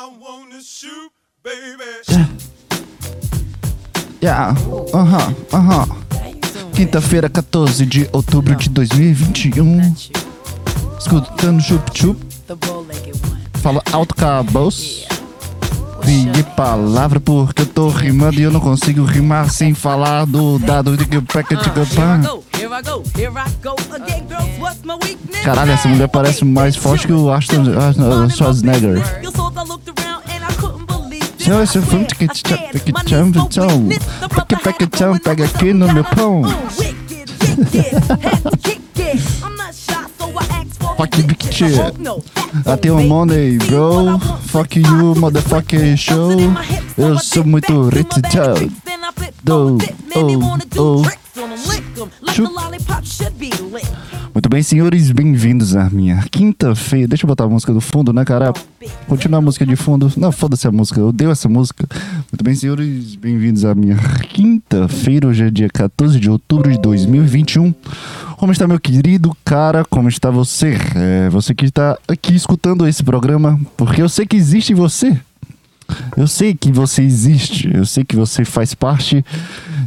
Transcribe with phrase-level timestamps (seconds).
[0.00, 1.12] I wanna shoot,
[1.44, 1.84] baby.
[4.22, 4.54] Yeah,
[4.94, 5.86] aham, aham.
[6.72, 9.94] Quinta-feira, 14 de outubro de 2021.
[10.98, 12.18] Escutando chup chup.
[13.62, 15.06] Fala alto cabos.
[16.02, 20.96] Peguei palavra porque eu tô rimando e eu não consigo rimar sem falar do dado
[20.96, 22.22] de que peca de pan.
[25.44, 29.02] Caralho, essa mulher parece mais forte que o Ashton Ashton Schwarzenegger.
[31.38, 33.88] Senhor, esse filme que te chama, então.
[34.28, 36.42] Peca, peca, chama, pega aqui no meu pão.
[40.96, 41.80] Fuck big shit.
[42.66, 44.18] I tenho money, bro.
[44.48, 46.30] Fuck you, motherfucker show.
[46.98, 48.54] Eu sou muito rich, tchau.
[49.42, 49.78] Do,
[50.14, 51.02] oh, oh.
[54.32, 57.08] Muito bem, senhores, bem-vindos à minha quinta-feira.
[57.08, 58.54] Deixa eu botar a música do fundo, né, cara?
[59.06, 60.10] Continuar a música de fundo.
[60.16, 61.86] Não, foda-se a música, eu odeio essa música.
[62.32, 63.96] Muito bem, senhores, bem-vindos à minha
[64.30, 65.28] quinta-feira.
[65.28, 67.74] Hoje é dia 14 de outubro de 2021.
[68.38, 69.84] Como está, meu querido cara?
[69.84, 70.78] Como está você?
[70.94, 75.20] É, você que está aqui escutando esse programa, porque eu sei que existe você.
[76.16, 77.70] Eu sei que você existe.
[77.74, 79.22] Eu sei que você faz parte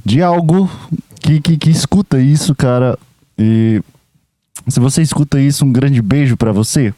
[0.06, 0.70] de algo
[1.24, 3.00] que, que, que escuta isso, cara.
[3.38, 3.82] E
[4.68, 6.94] se você escuta isso, um grande beijo para você.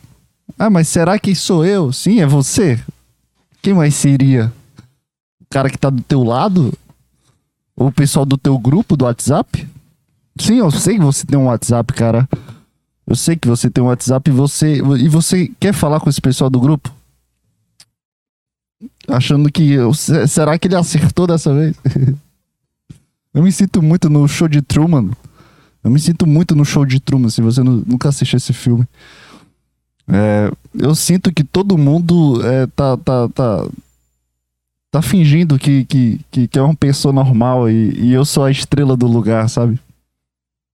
[0.58, 1.94] Ah, mas será que sou eu?
[1.94, 2.80] Sim, é você.
[3.62, 4.52] Quem mais seria?
[5.42, 6.74] O cara que tá do teu lado?
[7.78, 9.68] Ou o pessoal do teu grupo do WhatsApp?
[10.40, 12.28] Sim, eu sei que você tem um WhatsApp, cara.
[13.06, 16.20] Eu sei que você tem um WhatsApp e você e você quer falar com esse
[16.20, 16.92] pessoal do grupo?
[19.08, 19.78] Achando que
[20.28, 21.76] será que ele acertou dessa vez?
[23.36, 25.12] eu me sinto muito no show de Truman.
[25.84, 28.88] Eu me sinto muito no show de Truman, se você nunca assistiu esse filme.
[30.08, 33.68] É, eu sinto que todo mundo é, tá, tá, tá,
[34.90, 38.52] tá fingindo que, que, que, que é uma pessoa normal e, e eu sou a
[38.52, 39.78] estrela do lugar, sabe?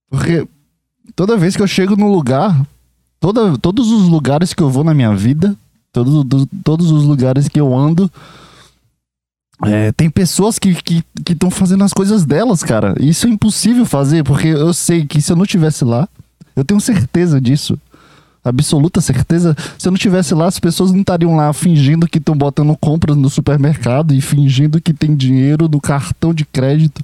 [0.07, 0.47] Porque
[1.15, 2.63] toda vez que eu chego no lugar,
[3.19, 5.57] toda, todos os lugares que eu vou na minha vida,
[5.91, 8.11] todos, todos os lugares que eu ando,
[9.65, 10.75] é, tem pessoas que
[11.29, 12.95] estão fazendo as coisas delas, cara.
[12.99, 16.07] Isso é impossível fazer, porque eu sei que se eu não tivesse lá,
[16.55, 17.77] eu tenho certeza disso.
[18.43, 19.55] Absoluta certeza.
[19.77, 23.15] Se eu não tivesse lá, as pessoas não estariam lá fingindo que estão botando compras
[23.15, 27.03] no supermercado e fingindo que tem dinheiro no cartão de crédito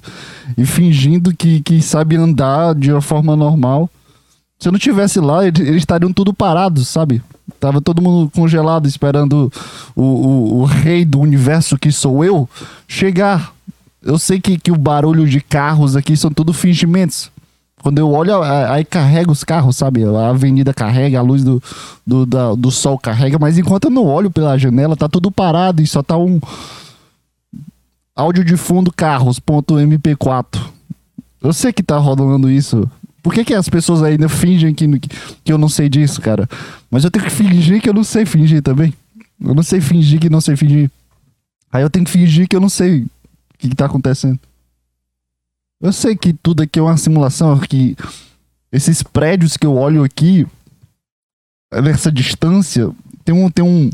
[0.56, 3.88] e fingindo que, que sabe andar de uma forma normal.
[4.58, 7.22] Se eu não tivesse lá, eles estariam tudo parados, sabe?
[7.58, 9.52] Tava todo mundo congelado esperando
[9.96, 12.48] o, o, o, rei do universo que sou eu
[12.86, 13.52] chegar.
[14.02, 17.30] Eu sei que, que o barulho de carros aqui são tudo fingimentos.
[17.82, 20.04] Quando eu olho, aí carrega os carros, sabe?
[20.04, 21.62] A avenida carrega, a luz do,
[22.06, 25.80] do, da, do sol carrega, mas enquanto eu não olho pela janela, tá tudo parado
[25.80, 26.40] e só tá um
[28.14, 30.60] áudio de fundo carros.mp4.
[31.40, 32.90] Eu sei que tá rodando isso.
[33.28, 34.88] Por que, que as pessoas ainda fingem que,
[35.44, 36.48] que eu não sei disso, cara?
[36.90, 38.94] Mas eu tenho que fingir que eu não sei fingir também.
[39.38, 40.90] Eu não sei fingir que não sei fingir.
[41.70, 43.10] Aí eu tenho que fingir que eu não sei o
[43.58, 44.40] que, que tá acontecendo.
[45.78, 47.94] Eu sei que tudo aqui é uma simulação, que
[48.72, 50.46] esses prédios que eu olho aqui,
[51.70, 52.90] nessa distância,
[53.26, 53.90] tem um, tem um,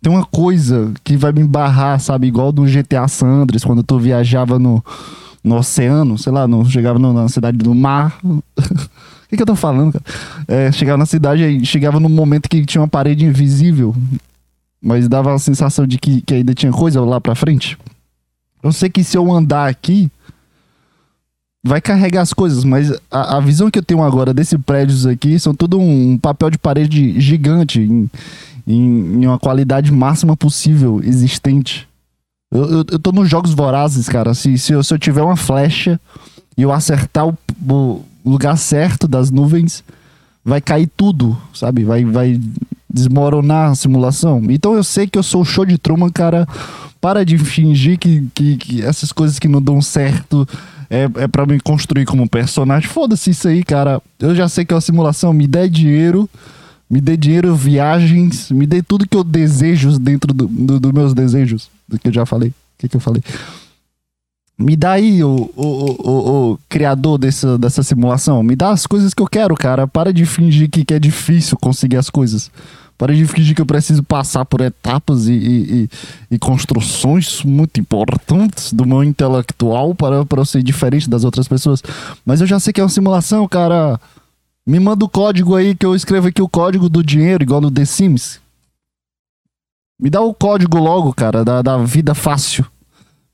[0.00, 2.28] tem uma coisa que vai me barrar, sabe?
[2.28, 4.82] Igual do GTA San Andreas, quando tu viajava no,
[5.42, 8.18] no oceano, sei lá, não chegava no, na cidade do mar.
[9.22, 10.04] O que, que eu tô falando, cara?
[10.48, 13.94] É, chegava na cidade e chegava num momento que tinha uma parede invisível,
[14.82, 17.78] mas dava a sensação de que, que ainda tinha coisa lá pra frente.
[18.60, 20.10] Eu sei que se eu andar aqui,
[21.62, 25.38] vai carregar as coisas, mas a, a, visão que eu tenho agora desses prédios aqui
[25.38, 28.10] são tudo um papel de parede gigante, em,
[28.66, 31.88] em, em uma qualidade máxima possível existente.
[32.52, 34.34] Eu, eu, eu, tô nos jogos vorazes, cara.
[34.34, 36.00] Se, se, eu, se eu tiver uma flecha
[36.56, 37.38] e eu acertar o,
[37.68, 39.84] o lugar certo das nuvens,
[40.44, 41.84] vai cair tudo, sabe?
[41.84, 42.40] Vai, vai
[42.92, 44.42] desmoronar a simulação.
[44.48, 46.46] Então eu sei que eu sou o show de Truman, cara.
[47.00, 50.46] Para de fingir que, que, que essas coisas que não dão certo
[50.90, 52.88] é, é para me construir como personagem.
[52.88, 54.02] Foda-se isso aí, cara.
[54.18, 55.32] Eu já sei que é uma simulação.
[55.32, 56.28] Me dê dinheiro,
[56.90, 61.14] me dê dinheiro, viagens, me dê tudo que eu desejo dentro dos do, do meus
[61.14, 61.70] desejos.
[61.86, 62.48] Do que eu já falei.
[62.48, 63.22] O que, que eu falei?
[64.58, 68.42] Me dá aí, o, o, o, o, criador dessa, dessa simulação.
[68.42, 69.86] Me dá as coisas que eu quero, cara.
[69.86, 72.50] Para de fingir que, que é difícil conseguir as coisas.
[72.98, 75.90] Para de fingir que eu preciso passar por etapas e, e,
[76.30, 81.82] e, construções muito importantes do meu intelectual para, para eu ser diferente das outras pessoas.
[82.26, 83.98] Mas eu já sei que é uma simulação, cara.
[84.66, 87.70] Me manda o código aí que eu escrevo aqui o código do dinheiro, igual no
[87.70, 88.40] The Sims.
[90.00, 92.64] Me dá o código logo, cara, da, da vida fácil.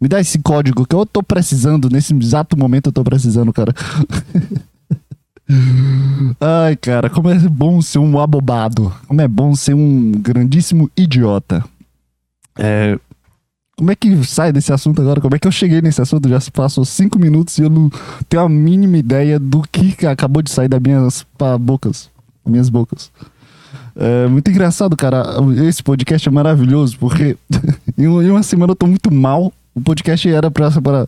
[0.00, 3.72] Me dá esse código que eu tô precisando, nesse exato momento eu tô precisando, cara.
[6.40, 8.92] Ai, cara, como é bom ser um abobado.
[9.06, 11.64] Como é bom ser um grandíssimo idiota.
[12.58, 12.98] É,
[13.76, 15.20] como é que sai desse assunto agora?
[15.20, 16.28] Como é que eu cheguei nesse assunto?
[16.28, 17.90] Já se passou cinco minutos e eu não
[18.26, 21.26] tenho a mínima ideia do que acabou de sair das minhas
[21.60, 22.10] bocas.
[22.44, 23.10] Minhas bocas.
[23.94, 25.24] É muito engraçado, cara.
[25.66, 27.36] Esse podcast é maravilhoso, porque
[27.98, 29.52] em uma semana eu tô muito mal.
[29.74, 31.06] O podcast era pra, pra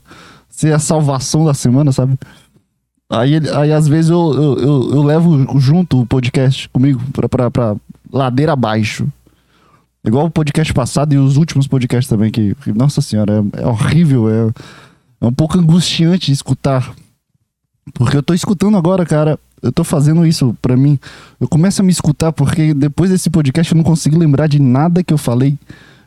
[0.50, 2.18] ser a salvação da semana, sabe?
[3.10, 7.50] Aí, aí às vezes eu, eu, eu, eu levo junto o podcast comigo pra, pra,
[7.50, 7.76] pra
[8.12, 9.08] ladeira abaixo.
[10.04, 14.28] Igual o podcast passado e os últimos podcasts também, que, nossa senhora, é, é horrível,
[14.30, 14.50] é,
[15.20, 16.94] é um pouco angustiante escutar.
[17.94, 20.98] Porque eu tô escutando agora, cara, eu tô fazendo isso pra mim.
[21.40, 25.02] Eu começo a me escutar porque depois desse podcast eu não consigo lembrar de nada
[25.02, 25.58] que eu falei.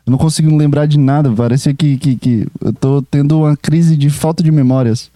[0.06, 1.32] Eu não consigo lembrar de nada.
[1.32, 5.12] Parece que, que, que eu tô tendo uma crise de falta de memórias.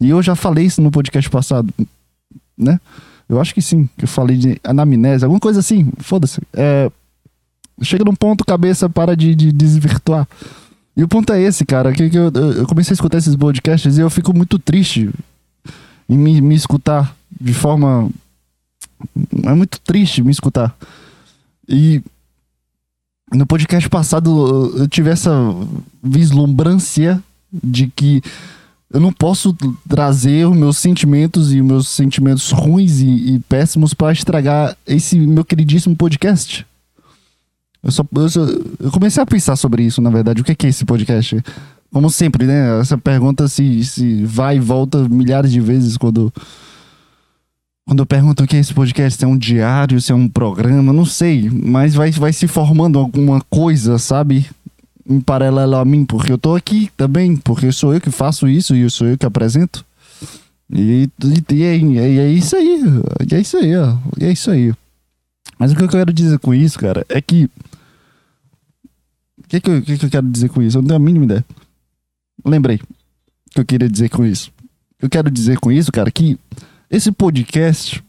[0.00, 1.72] E eu já falei isso no podcast passado,
[2.56, 2.78] né?
[3.28, 6.40] Eu acho que sim, que eu falei de anamnese, alguma coisa assim, foda-se.
[6.52, 6.90] É,
[7.82, 10.26] chega num ponto, cabeça para de, de desvirtuar.
[10.96, 13.98] E o ponto é esse, cara, que, que eu, eu, comecei a escutar esses podcasts
[13.98, 15.10] e eu fico muito triste
[16.08, 18.08] em me, me escutar de forma.
[19.44, 20.74] É muito triste me escutar.
[21.68, 22.02] E
[23.32, 25.30] no podcast passado eu tive essa
[26.02, 28.22] vislumbrância de que
[28.90, 29.54] eu não posso
[29.86, 35.18] trazer os meus sentimentos e os meus sentimentos ruins e, e péssimos para estragar esse
[35.18, 36.64] meu queridíssimo podcast.
[37.86, 38.40] Eu, só, eu, só,
[38.80, 40.40] eu, comecei a pensar sobre isso, na verdade.
[40.40, 41.40] O que é, que é esse podcast?
[41.92, 42.80] Como sempre, né?
[42.80, 46.32] Essa pergunta se, se vai e volta milhares de vezes quando.
[47.86, 50.28] Quando eu pergunto o que é esse podcast, se é um diário, se é um
[50.28, 51.48] programa, não sei.
[51.48, 54.44] Mas vai, vai se formando alguma coisa, sabe?
[55.08, 58.74] em paralelo a mim, porque eu tô aqui também, porque sou eu que faço isso
[58.74, 59.84] e sou eu que apresento.
[60.68, 62.82] E, e, e, é, e é isso aí,
[63.30, 64.74] e é isso aí, ó, e é isso aí.
[65.58, 67.48] Mas o que eu quero dizer com isso, cara, é que.
[69.46, 70.76] O que, que, eu, que, que eu quero dizer com isso?
[70.76, 71.44] Eu não tenho a mínima ideia.
[72.44, 74.50] Lembrei o que eu queria dizer com isso.
[75.00, 76.38] Eu quero dizer com isso, cara, que
[76.90, 78.02] esse podcast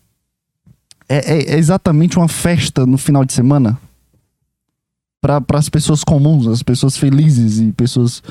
[1.07, 3.79] é, é, é exatamente uma festa no final de semana
[5.21, 8.21] para as pessoas comuns, as pessoas felizes e pessoas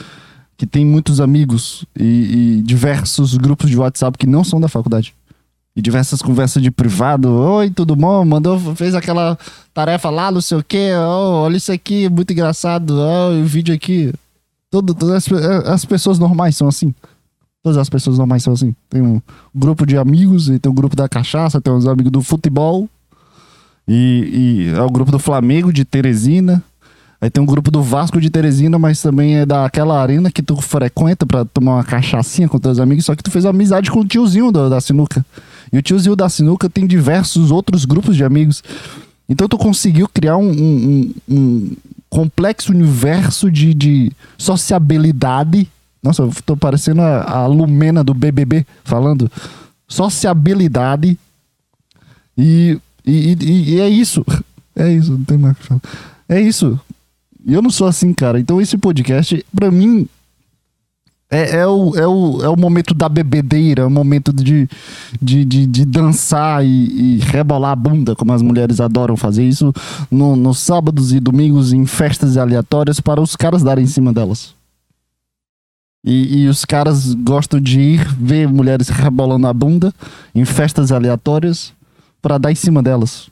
[0.56, 5.14] que têm muitos amigos e, e, diversos grupos de WhatsApp que não são da faculdade.
[5.76, 7.30] E diversas conversas de privado.
[7.30, 8.24] Oi, tudo bom?
[8.24, 9.38] Mandou, fez aquela
[9.74, 10.92] tarefa lá, não sei o quê.
[10.96, 12.94] Oh, olha isso aqui, muito engraçado.
[12.98, 14.10] Oh, o vídeo aqui.
[14.70, 16.94] Todo, todas as, as pessoas normais são assim.
[17.62, 18.74] Todas as pessoas normais são assim.
[18.88, 19.20] Tem um
[19.54, 22.88] grupo de amigos, e tem um grupo da cachaça, tem uns amigos do futebol.
[23.86, 26.64] E, e é o grupo do Flamengo, de Teresina.
[27.20, 30.60] Aí tem um grupo do Vasco de Teresina, mas também é daquela arena que tu
[30.60, 34.06] frequenta pra tomar uma cachaçinha com teus amigos, só que tu fez amizade com o
[34.06, 35.24] tiozinho do, da sinuca.
[35.72, 38.62] E o tiozinho da sinuca tem diversos outros grupos de amigos.
[39.28, 41.76] Então tu conseguiu criar um, um, um
[42.08, 45.68] complexo universo de, de sociabilidade.
[46.02, 49.30] Nossa, eu tô parecendo a, a Lumena do BBB falando.
[49.88, 51.18] Sociabilidade.
[52.36, 54.24] E, e, e, e é isso.
[54.78, 55.80] É isso, não tem mais o que falar.
[56.28, 56.78] É isso.
[57.46, 58.40] E eu não sou assim, cara.
[58.40, 60.08] Então esse podcast, pra mim,
[61.30, 64.68] é, é, o, é, o, é o momento da bebedeira, é o momento de,
[65.22, 69.72] de, de, de dançar e, e, rebolar a bunda, como as mulheres adoram fazer isso
[70.10, 74.54] no, nos sábados e domingos em festas aleatórias para os caras darem em cima delas.
[76.04, 79.92] E, e os caras gostam de ir ver mulheres rebolando a bunda
[80.34, 81.72] em festas aleatórias
[82.20, 83.28] para dar em cima delas.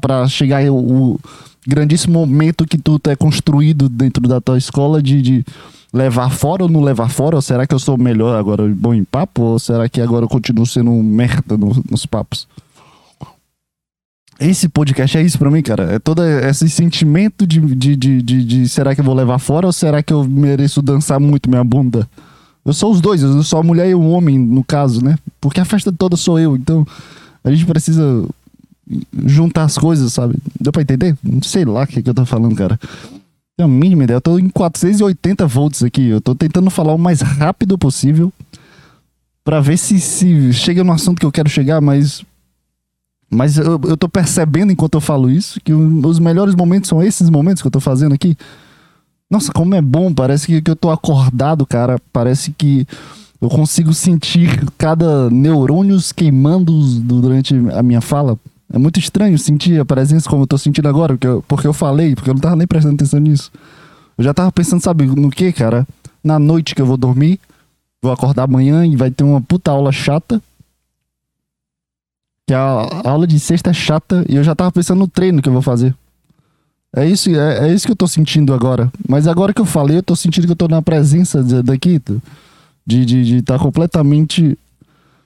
[0.00, 1.20] Pra chegar o, o
[1.66, 5.44] grandíssimo momento que tu é construído dentro da tua escola de, de
[5.92, 7.36] levar fora ou não levar fora?
[7.36, 9.42] Ou será que eu sou melhor agora bom em papo?
[9.42, 12.48] Ou será que agora eu continuo sendo um merda no, nos papos?
[14.40, 15.94] Esse podcast é isso pra mim, cara.
[15.94, 19.66] É todo esse sentimento de, de, de, de, de será que eu vou levar fora
[19.66, 22.08] ou será que eu mereço dançar muito minha bunda?
[22.64, 25.16] Eu sou os dois, eu sou a mulher e o homem, no caso, né?
[25.40, 26.84] Porque a festa toda sou eu, então
[27.44, 28.26] a gente precisa
[29.26, 30.36] juntar as coisas, sabe?
[30.60, 31.16] Deu pra entender?
[31.22, 32.78] Não sei lá o que, que eu tô falando, cara.
[33.56, 34.16] Tenho a mínima ideia.
[34.16, 36.08] Eu tô em 480 volts aqui.
[36.08, 38.32] Eu tô tentando falar o mais rápido possível
[39.44, 42.24] para ver se, se chega no assunto que eu quero chegar, mas.
[43.30, 47.28] Mas eu, eu tô percebendo enquanto eu falo isso que os melhores momentos são esses
[47.28, 48.36] momentos que eu tô fazendo aqui.
[49.30, 50.12] Nossa, como é bom.
[50.12, 51.98] Parece que, que eu tô acordado, cara.
[52.12, 52.86] Parece que
[53.40, 58.38] eu consigo sentir cada neurônios queimando durante a minha fala.
[58.74, 61.72] É muito estranho sentir a presença como eu tô sentindo agora, porque eu, porque eu
[61.72, 63.52] falei, porque eu não tava nem prestando atenção nisso.
[64.18, 65.86] Eu já tava pensando, sabe, no que, cara?
[66.24, 67.38] Na noite que eu vou dormir,
[68.02, 70.42] vou acordar amanhã e vai ter uma puta aula chata.
[72.48, 72.58] Que a,
[73.04, 75.52] a aula de sexta é chata e eu já tava pensando no treino que eu
[75.52, 75.94] vou fazer.
[76.96, 78.90] É isso, é, é isso que eu tô sentindo agora.
[79.08, 82.00] Mas agora que eu falei, eu tô sentindo que eu tô na presença daqui,
[82.84, 84.58] de estar de, de tá completamente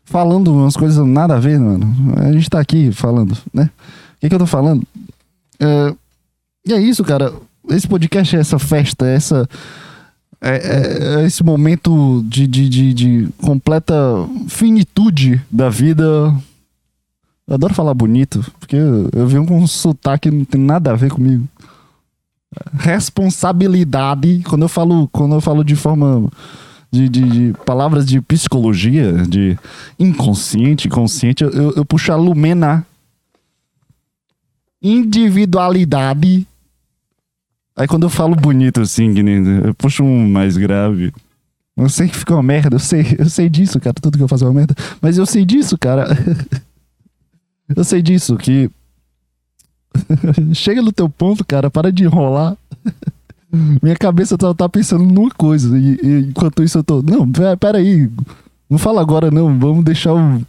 [0.09, 1.87] falando umas coisas nada a ver, mano.
[2.17, 3.71] A gente tá aqui falando, né?
[4.17, 4.83] O que, que eu tô falando?
[5.61, 5.95] É,
[6.67, 7.33] e é isso, cara.
[7.69, 9.49] Esse podcast é essa festa, é essa.
[10.41, 13.95] É, é- é esse momento de, de, de, de completa
[14.49, 16.05] finitude da vida.
[17.47, 21.11] Eu adoro falar bonito, porque eu, eu um sotaque que não tem nada a ver
[21.11, 21.47] comigo.
[22.79, 26.31] Responsabilidade, quando eu falo, quando eu falo de forma
[26.91, 29.59] de, de- de palavras de psicologia, de
[29.99, 32.87] inconsciente, consciente, eu, eu, puxo a Lumena.
[34.81, 36.47] Individualidade.
[37.77, 39.13] Aí quando eu falo bonito assim,
[39.65, 41.13] eu puxo um mais grave.
[41.77, 43.95] Eu sei que fica uma merda, eu sei, eu sei disso, cara.
[43.95, 44.75] Tudo que eu faço é uma merda.
[45.01, 46.09] Mas eu sei disso, cara.
[47.75, 48.69] eu sei disso, que.
[50.55, 52.57] Chega no teu ponto, cara, para de enrolar.
[53.83, 55.79] Minha cabeça tá, tá pensando numa coisa.
[55.79, 57.03] E, e enquanto isso eu tô.
[57.03, 58.11] Não, pera, pera aí.
[58.69, 59.59] Não fala agora, não.
[59.59, 60.43] Vamos deixar o,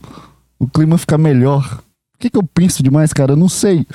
[0.60, 1.82] o clima ficar melhor.
[2.16, 3.34] O que, que eu penso demais, cara?
[3.34, 3.86] Eu não sei.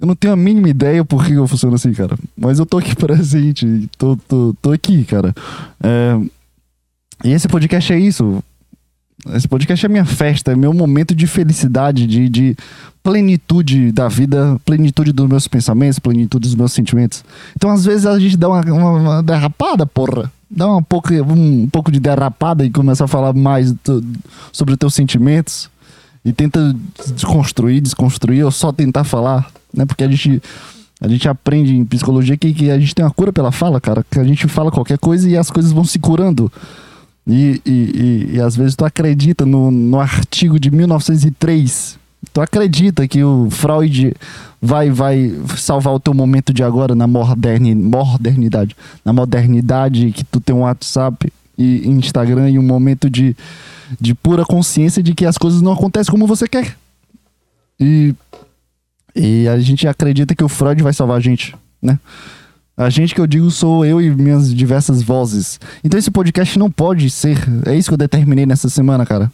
[0.00, 2.16] Eu não tenho a mínima ideia por que eu funciono assim, cara.
[2.36, 3.88] Mas eu tô aqui presente.
[3.96, 5.32] Tô, tô, tô aqui, cara.
[5.82, 6.18] É,
[7.22, 8.42] E esse podcast é isso.
[9.34, 12.56] Esse podcast é minha festa, é meu momento de felicidade, de, de
[13.02, 17.24] plenitude da vida, plenitude dos meus pensamentos, plenitude dos meus sentimentos.
[17.56, 20.30] Então, às vezes, a gente dá uma, uma- uma derrapada, porra.
[20.50, 24.04] Dá uma pouco, um, pouco de derrapada e começa a falar mais do-
[24.52, 25.70] sobre os teus sentimentos.
[26.24, 26.74] E tenta
[27.14, 29.86] desconstruir, desconstruir, ou só tentar falar, né?
[29.86, 30.42] Porque a gente,
[31.00, 34.04] a gente aprende em psicologia que, que a gente tem uma cura pela fala, cara.
[34.10, 36.52] Que a gente fala qualquer coisa e as coisas vão se curando.
[37.30, 41.96] E, e, e, e às vezes tu acredita no, no artigo de 1903.
[42.32, 44.14] Tu acredita que o Freud
[44.60, 48.76] vai, vai salvar o teu momento de agora na moderni, modernidade.
[49.04, 53.36] Na modernidade que tu tem um WhatsApp e Instagram e um momento de,
[54.00, 56.76] de pura consciência de que as coisas não acontecem como você quer.
[57.78, 58.12] E,
[59.14, 61.98] e a gente acredita que o Freud vai salvar a gente, né?
[62.80, 65.60] A gente que eu digo sou eu e minhas diversas vozes.
[65.84, 67.38] Então esse podcast não pode ser.
[67.66, 69.30] É isso que eu determinei nessa semana, cara.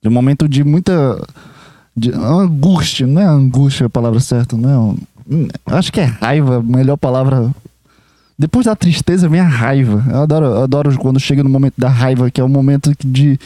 [0.00, 1.20] De um momento de muita.
[1.96, 3.06] De angústia.
[3.06, 4.78] Não é angústia a palavra certa, não é.
[4.78, 4.96] um-
[5.28, 7.50] hum, Acho que é raiva, melhor palavra.
[8.38, 10.04] Depois da tristeza vem a raiva.
[10.10, 13.38] Eu adoro, eu adoro quando chega no momento da raiva, que é o momento de.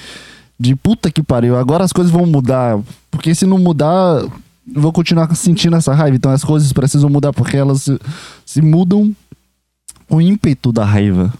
[0.60, 1.56] De puta que pariu.
[1.56, 2.78] Agora as coisas vão mudar.
[3.10, 4.24] Porque se não mudar,
[4.74, 6.16] vou continuar sentindo essa raiva.
[6.16, 7.98] Então as coisas precisam mudar, porque elas se,
[8.44, 9.14] se mudam
[10.08, 11.32] o ímpeto da raiva.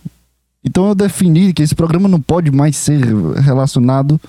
[0.65, 3.01] Então eu defini que esse programa não pode mais ser
[3.37, 4.21] relacionado,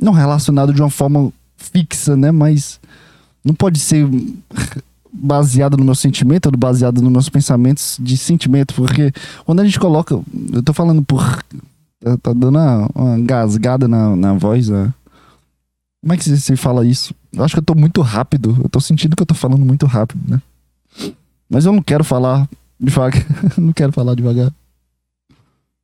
[0.00, 2.30] não relacionado de uma forma fixa, né?
[2.30, 2.80] Mas
[3.44, 4.06] não pode ser
[5.12, 9.12] baseado no meu sentimento, baseado nos meus pensamentos de sentimento, porque
[9.44, 10.20] quando a gente coloca,
[10.52, 11.22] eu tô falando por,
[12.00, 14.92] tá, tá dando uma, uma gasgada na, na voz, né?
[16.00, 17.14] Como é que se fala isso?
[17.32, 19.86] Eu acho que eu tô muito rápido, eu tô sentindo que eu tô falando muito
[19.86, 20.40] rápido, né?
[21.50, 22.48] Mas eu não quero falar
[22.78, 23.24] devagar.
[23.58, 24.52] não quero falar devagar.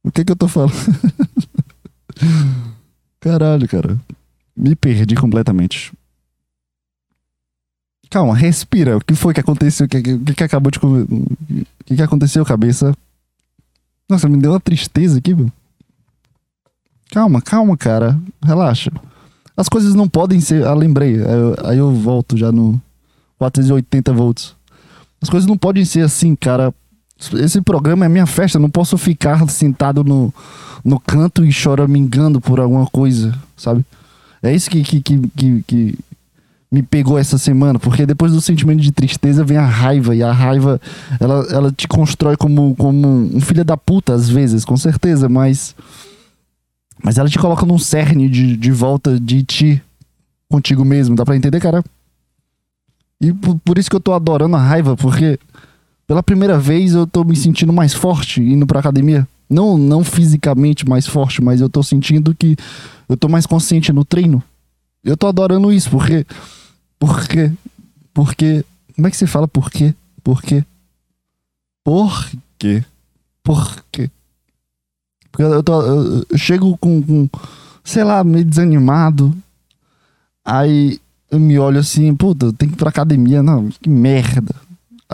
[0.02, 0.74] O que que eu tô falando?
[3.20, 3.98] Caralho, cara.
[4.56, 5.92] Me perdi completamente.
[8.10, 8.96] Calma, respira.
[8.96, 9.86] O que foi que aconteceu?
[9.86, 10.78] O que, que, que acabou de.
[10.78, 12.94] O que, que aconteceu, cabeça?
[14.08, 15.50] Nossa, me deu uma tristeza aqui, meu.
[17.10, 18.18] Calma, calma, cara.
[18.42, 18.92] Relaxa.
[19.56, 20.66] As coisas não podem ser.
[20.66, 21.16] Ah, lembrei.
[21.64, 22.80] Aí eu volto já no
[23.38, 24.54] 480 volts.
[25.20, 26.72] As coisas não podem ser assim, cara.
[27.34, 28.58] Esse programa é minha festa.
[28.58, 30.32] Não posso ficar sentado no,
[30.84, 33.84] no canto e choramingando por alguma coisa, sabe?
[34.42, 35.98] É isso que, que, que, que, que
[36.70, 37.78] me pegou essa semana.
[37.78, 40.14] Porque depois do sentimento de tristeza vem a raiva.
[40.14, 40.80] E a raiva,
[41.18, 45.28] ela, ela te constrói como, como um filho da puta, às vezes, com certeza.
[45.28, 45.74] Mas,
[47.02, 49.82] mas ela te coloca num cerne de, de volta de ti
[50.48, 51.16] contigo mesmo.
[51.16, 51.82] Dá pra entender, cara?
[53.20, 55.38] E por, por isso que eu tô adorando a raiva, porque
[56.06, 59.26] pela primeira vez eu tô me sentindo mais forte indo pra academia.
[59.48, 62.56] Não, não fisicamente mais forte, mas eu tô sentindo que
[63.08, 64.42] eu tô mais consciente no treino.
[65.02, 66.26] Eu tô adorando isso, porque.
[66.98, 67.52] Porque.
[68.12, 68.64] Porque.
[68.94, 69.94] Como é que você fala por quê?
[70.22, 70.64] Por quê?
[71.84, 72.84] Por quê?
[73.42, 74.10] Por quê?
[75.30, 77.28] Porque eu, tô, eu, eu chego com, com.
[77.82, 79.36] Sei lá, meio desanimado.
[80.42, 80.98] Aí
[81.30, 83.42] eu me olho assim, puta, eu tenho que ir pra academia.
[83.42, 84.54] Não, que merda.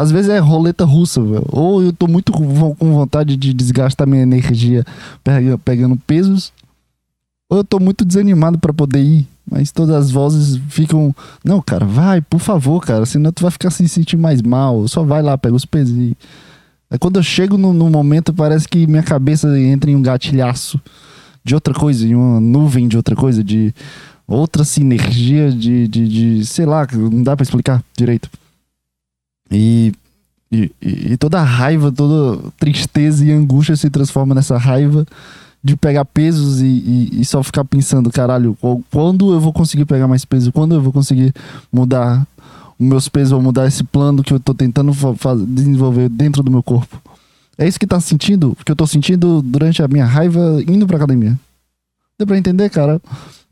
[0.01, 1.45] Às vezes é roleta russa, velho.
[1.51, 2.47] Ou eu tô muito com
[2.93, 4.85] vontade de desgastar minha energia
[5.23, 6.53] pega- pegando pesos,
[7.51, 9.29] ou eu tô muito desanimado pra poder ir.
[9.51, 11.15] Mas todas as vozes ficam.
[11.45, 13.05] Não, cara, vai, por favor, cara.
[13.05, 14.87] Senão tu vai ficar se sentindo mais mal.
[14.87, 16.17] Só vai lá, pega os pesos e.
[16.89, 20.81] Aí quando eu chego no, no momento, parece que minha cabeça entra em um gatilhaço
[21.45, 23.75] de outra coisa, em uma nuvem de outra coisa, de
[24.27, 26.07] outra sinergia de, de,
[26.39, 28.29] de sei lá, não dá pra explicar direito.
[29.51, 29.93] E,
[30.51, 35.07] e, e toda raiva, toda tristeza e angústia se transforma nessa raiva
[35.63, 38.57] de pegar pesos e, e, e só ficar pensando, caralho,
[38.91, 40.51] quando eu vou conseguir pegar mais peso?
[40.53, 41.35] Quando eu vou conseguir
[41.71, 42.27] mudar
[42.79, 46.43] os meus pesos ou mudar esse plano que eu tô tentando fa- fa- desenvolver dentro
[46.43, 47.01] do meu corpo?
[47.59, 50.97] É isso que tá sentindo, que eu tô sentindo durante a minha raiva indo pra
[50.97, 51.39] academia.
[52.19, 53.01] Deu pra entender, cara?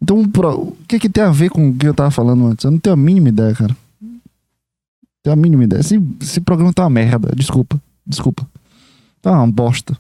[0.01, 2.65] Então, o que que tem a ver com o que eu tava falando antes?
[2.65, 3.77] Eu não tenho a mínima ideia, cara.
[5.23, 5.81] Tenho a mínima ideia.
[5.81, 7.31] Esse, esse programa tá uma merda.
[7.35, 7.81] Desculpa.
[8.07, 8.47] Desculpa.
[9.21, 9.97] Tá uma bosta.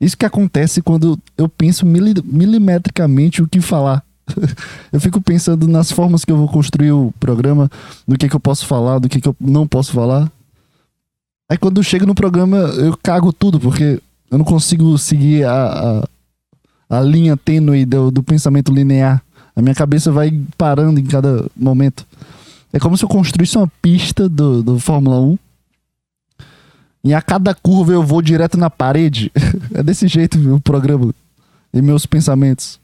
[0.00, 4.04] Isso que acontece quando eu penso mili- milimetricamente o que falar.
[4.92, 7.70] eu fico pensando nas formas que eu vou construir o programa,
[8.06, 10.30] do que que eu posso falar, do que que eu não posso falar.
[11.50, 14.00] Aí quando chega no programa, eu cago tudo, porque
[14.30, 16.06] eu não consigo seguir a,
[16.90, 19.22] a, a linha tênue do, do pensamento linear.
[19.54, 22.06] A minha cabeça vai parando em cada momento.
[22.72, 25.38] É como se eu construísse uma pista do, do Fórmula 1.
[27.04, 29.30] E a cada curva eu vou direto na parede.
[29.74, 31.12] é desse jeito o programa.
[31.72, 32.80] E meus pensamentos.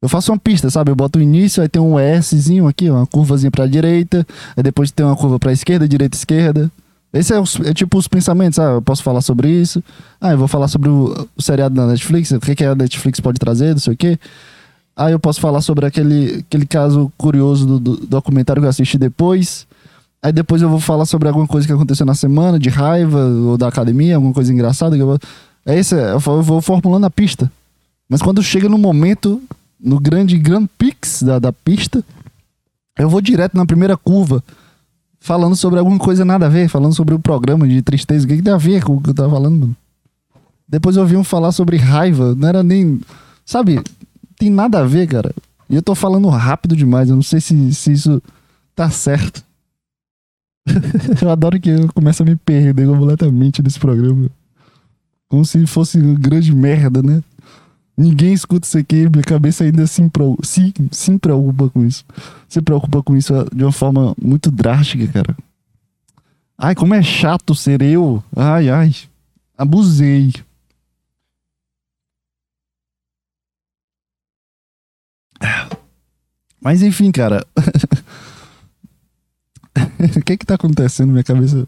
[0.00, 0.90] Eu faço uma pista, sabe?
[0.92, 4.24] Eu boto o início, aí tem um Szinho aqui, uma curvazinha pra direita.
[4.56, 6.70] Aí depois tem uma curva pra esquerda, direita, esquerda.
[7.12, 9.82] Esse é, os- é tipo os pensamentos, ah, eu posso falar sobre isso.
[10.20, 13.18] Ah, eu vou falar sobre o, o seriado da Netflix, o que, que a Netflix
[13.18, 14.18] pode trazer, não sei o quê.
[15.00, 18.98] Ah, eu posso falar sobre aquele, aquele caso curioso do, do documentário que eu assisti
[18.98, 19.64] depois.
[20.20, 23.56] Aí depois eu vou falar sobre alguma coisa que aconteceu na semana, de raiva, ou
[23.56, 24.96] da academia, alguma coisa engraçada.
[24.96, 25.18] Que eu vou...
[25.64, 27.48] É isso, é, eu vou- eu vou formulando a pista.
[28.08, 29.40] Mas quando chega no momento,
[29.80, 32.02] no grande Grand Pix da, da pista,
[32.98, 34.42] eu vou direto na primeira curva,
[35.20, 38.24] falando sobre alguma coisa nada a ver, falando sobre o programa de tristeza.
[38.24, 39.76] O que, que tem a ver com o que eu tava falando, mano?
[40.68, 43.00] Depois eu ouvi um falar sobre raiva, não era nem.
[43.46, 43.80] Sabe,
[44.38, 45.34] tem nada a ver, cara.
[45.68, 48.22] E eu tô falando rápido demais, eu não sei se, se isso
[48.74, 49.44] tá certo.
[51.20, 54.30] eu adoro que eu começo a me perder completamente nesse programa.
[55.28, 57.22] Como se fosse grande merda, né?
[57.96, 60.00] Ninguém escuta isso aqui, minha cabeça ainda se,
[60.42, 62.04] se, se preocupa com isso.
[62.48, 65.36] Se preocupa com isso de uma forma muito drástica, cara.
[66.56, 68.22] Ai, como é chato ser eu.
[68.34, 68.94] Ai, ai.
[69.56, 70.32] Abusei.
[76.60, 77.46] Mas enfim, cara.
[80.16, 81.10] O que que tá acontecendo?
[81.10, 81.56] Minha cabeça.
[81.56, 81.66] Minha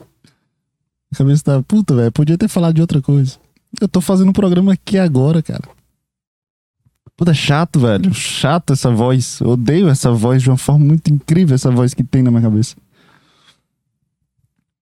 [1.16, 1.62] cabeça tá.
[1.62, 2.12] Puta, velho.
[2.12, 3.38] Podia ter falado de outra coisa.
[3.80, 5.68] Eu tô fazendo um programa aqui agora, cara.
[7.16, 8.12] Puta, chato, velho.
[8.14, 9.40] Chato essa voz.
[9.40, 12.42] Eu odeio essa voz de uma forma muito incrível, essa voz que tem na minha
[12.42, 12.76] cabeça.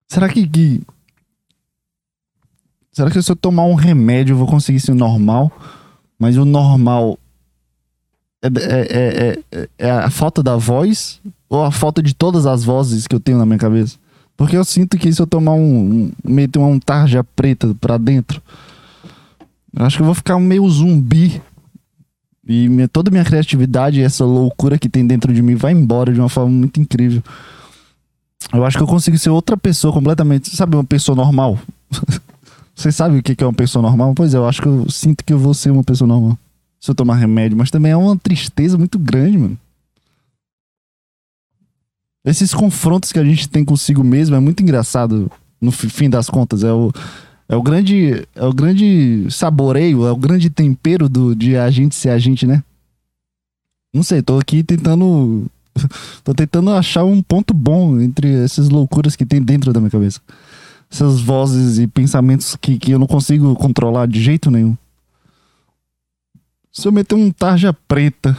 [0.08, 0.48] Será que.
[0.48, 0.82] que...
[2.92, 5.52] Será que se eu tomar um remédio eu vou conseguir ser normal?
[6.18, 7.20] Mas o normal
[8.42, 11.20] é, é, é, é, é a falta da voz
[11.50, 13.98] ou a falta de todas as vozes que eu tenho na minha cabeça?
[14.36, 18.42] Porque eu sinto que se eu tomar um, um meter uma tarja preta pra dentro,
[19.76, 21.42] eu acho que eu vou ficar meio zumbi.
[22.48, 25.74] E minha- toda a minha criatividade e essa loucura que tem dentro de mim vai
[25.74, 27.22] embora de uma forma muito incrível.
[28.54, 30.56] Eu acho que eu consigo ser outra pessoa completamente.
[30.56, 31.60] Sabe, uma pessoa normal?
[32.76, 34.14] Vocês sabem o que é uma pessoa normal?
[34.16, 36.38] Pois é, eu acho que eu sinto que eu vou ser uma pessoa normal.
[36.80, 39.58] Se eu tomar remédio, mas também é uma tristeza muito grande, mano.
[42.26, 46.30] Esses confrontos que a gente tem consigo mesmo é muito engraçado, no fi- fim das
[46.30, 46.64] contas.
[46.64, 46.92] É o,
[47.48, 48.28] é o grande.
[48.36, 52.46] É o grande saboreio, é o grande tempero do, de a gente ser a gente,
[52.46, 52.64] né?
[53.94, 55.46] Não sei, tô aqui tentando.
[56.24, 60.20] tô tentando achar um ponto bom entre essas loucuras que tem dentro da minha cabeça.
[60.92, 64.76] Essas vozes e pensamentos que, que eu não consigo controlar de jeito nenhum.
[66.78, 68.38] Se eu meter um tarja preta,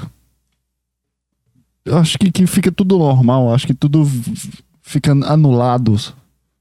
[1.85, 3.53] eu acho que, que fica tudo normal.
[3.53, 4.09] Acho que tudo
[4.81, 5.97] fica anulado.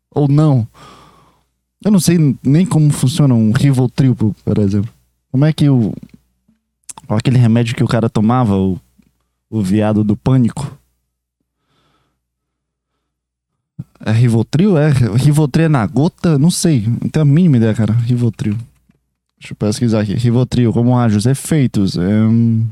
[0.09, 0.67] Ou não.
[1.85, 4.89] Eu não sei nem como funciona um Rivotril, por exemplo.
[5.31, 5.93] Como é que o.
[7.07, 8.81] Aquele remédio que o cara tomava, o,
[9.47, 10.75] o viado do pânico.
[14.03, 14.79] É Rivotril?
[14.79, 14.89] É?
[15.15, 16.39] Rivotril é na gota?
[16.39, 16.87] Não sei.
[16.87, 17.93] Não tenho a mínima ideia, cara.
[17.93, 18.57] Rivotril.
[19.39, 20.15] Deixa eu pesquisar aqui.
[20.15, 21.95] Rivotril, como age os efeitos?
[21.95, 22.65] Hum,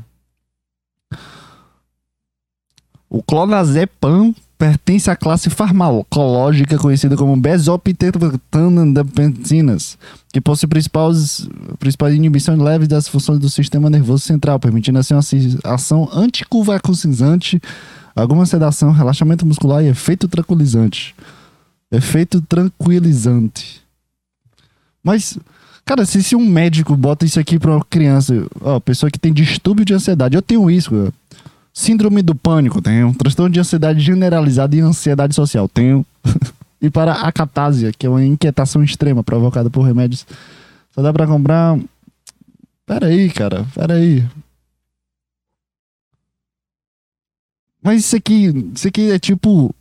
[3.08, 9.96] O clonazepam pertence à classe farmacológica conhecida como besoptetandapensinas,
[10.32, 11.48] que possui principais,
[11.78, 15.22] principais inibição leve das funções do sistema nervoso central, permitindo assim uma
[15.64, 17.62] ação anticonvulsivante,
[18.14, 21.14] alguma sedação, relaxamento muscular e efeito tranquilizante.
[21.92, 23.82] Efeito tranquilizante.
[25.02, 25.38] Mas,
[25.86, 29.32] cara, se, se um médico bota isso aqui pra uma criança, ó, pessoa que tem
[29.32, 31.12] distúrbio de ansiedade, eu tenho isso.
[31.72, 33.14] Síndrome do pânico, tenho.
[33.14, 36.04] Transtorno de ansiedade generalizada e ansiedade social, tenho.
[36.82, 40.26] e para a catásia, que é uma inquietação extrema provocada por remédios,
[40.92, 41.78] só dá pra comprar.
[42.84, 44.24] Pera aí, cara, pera aí.
[47.82, 49.72] Mas isso aqui, isso aqui é tipo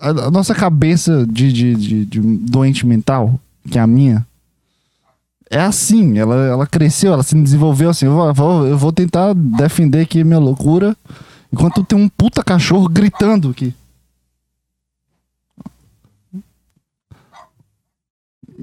[0.00, 3.38] a, a nossa cabeça de, de, de, de doente mental,
[3.70, 4.26] que é a minha,
[5.50, 8.06] é assim, ela, ela cresceu, ela se desenvolveu assim.
[8.06, 10.96] Eu vou, eu vou tentar defender aqui minha loucura
[11.52, 13.74] enquanto tem um puta cachorro gritando aqui.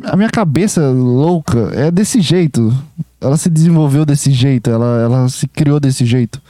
[0.03, 2.75] A minha cabeça louca é desse jeito.
[3.21, 6.41] Ela se desenvolveu desse jeito, ela, ela se criou desse jeito.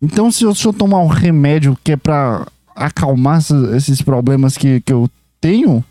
[0.00, 3.40] Então, se eu, se eu tomar um remédio que é pra acalmar
[3.76, 5.08] esses problemas que, que eu
[5.40, 5.84] tenho,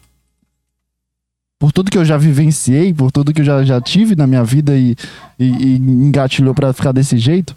[1.61, 4.43] por tudo que eu já vivenciei, por tudo que eu já, já tive na minha
[4.43, 4.95] vida e,
[5.37, 7.55] e, e engatilhou para ficar desse jeito,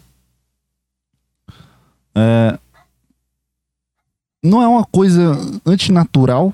[2.13, 2.59] é,
[4.43, 6.53] não é uma coisa antinatural.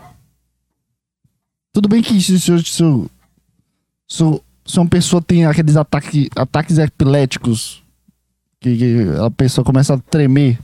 [1.73, 3.09] Tudo bem que se, se, se,
[4.07, 7.83] se, se uma pessoa tem aqueles ataque, ataques epiléticos,
[8.61, 10.57] que, que a pessoa começa a tremer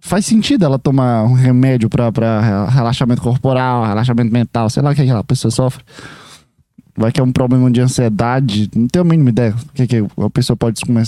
[0.00, 5.02] faz sentido ela tomar um remédio pra relaxamento corporal, relaxamento mental, sei lá o que
[5.02, 5.84] aquela pessoa sofre.
[6.96, 9.96] Vai que é um problema de ansiedade, não tenho a mínima ideia o que, que
[9.96, 11.02] a pessoa pode come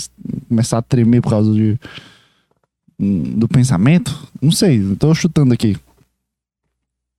[0.47, 1.77] começar a tremer por causa de,
[2.97, 4.17] do pensamento.
[4.41, 5.75] Não sei, tô chutando aqui.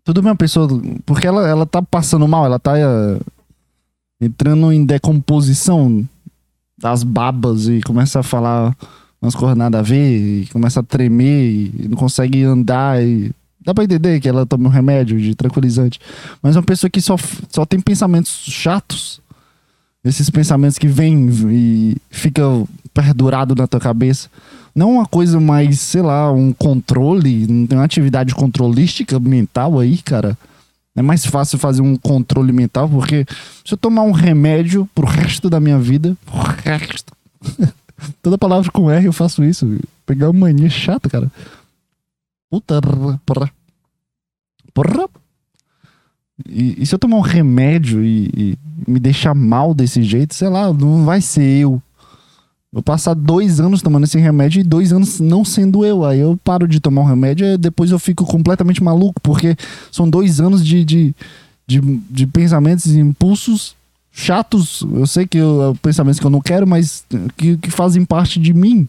[0.04, 0.68] Tudo bem uma pessoa,
[1.04, 3.20] porque ela, ela tá passando mal, ela tá uh,
[4.20, 6.08] entrando em decomposição
[6.78, 8.74] das babas e começa a falar
[9.22, 13.30] umas coisas nada a ver, e começa a tremer e não consegue andar e.
[13.64, 16.00] Dá pra entender que ela toma um remédio de tranquilizante.
[16.42, 17.14] Mas uma pessoa que só,
[17.48, 19.20] só tem pensamentos chatos,
[20.04, 24.28] esses pensamentos que vêm e ficam perdurado na tua cabeça.
[24.74, 29.98] Não uma coisa mais, sei lá, um controle, não tem uma atividade controlística mental aí,
[29.98, 30.36] cara.
[30.96, 33.24] É mais fácil fazer um controle mental, porque
[33.64, 37.12] se eu tomar um remédio pro resto da minha vida, pro resto.
[38.22, 39.78] Toda palavra com R eu faço isso.
[40.06, 41.30] Pegar uma mania chata, cara.
[42.50, 42.80] Puta.
[43.24, 43.50] Porra.
[44.74, 45.08] Porra.
[46.48, 48.58] E, e, se eu tomar um remédio e, e,
[48.90, 51.80] me deixar mal desse jeito, sei lá, não vai ser eu.
[52.72, 56.04] Vou passar dois anos tomando esse remédio e dois anos não sendo eu.
[56.04, 59.54] Aí eu paro de tomar um remédio e depois eu fico completamente maluco, porque
[59.90, 61.14] são dois anos de, de,
[61.66, 63.76] de, de pensamentos e impulsos
[64.12, 67.04] chatos, eu sei que eu, pensamentos que eu não quero, mas
[67.36, 68.86] que, que fazem parte de mim.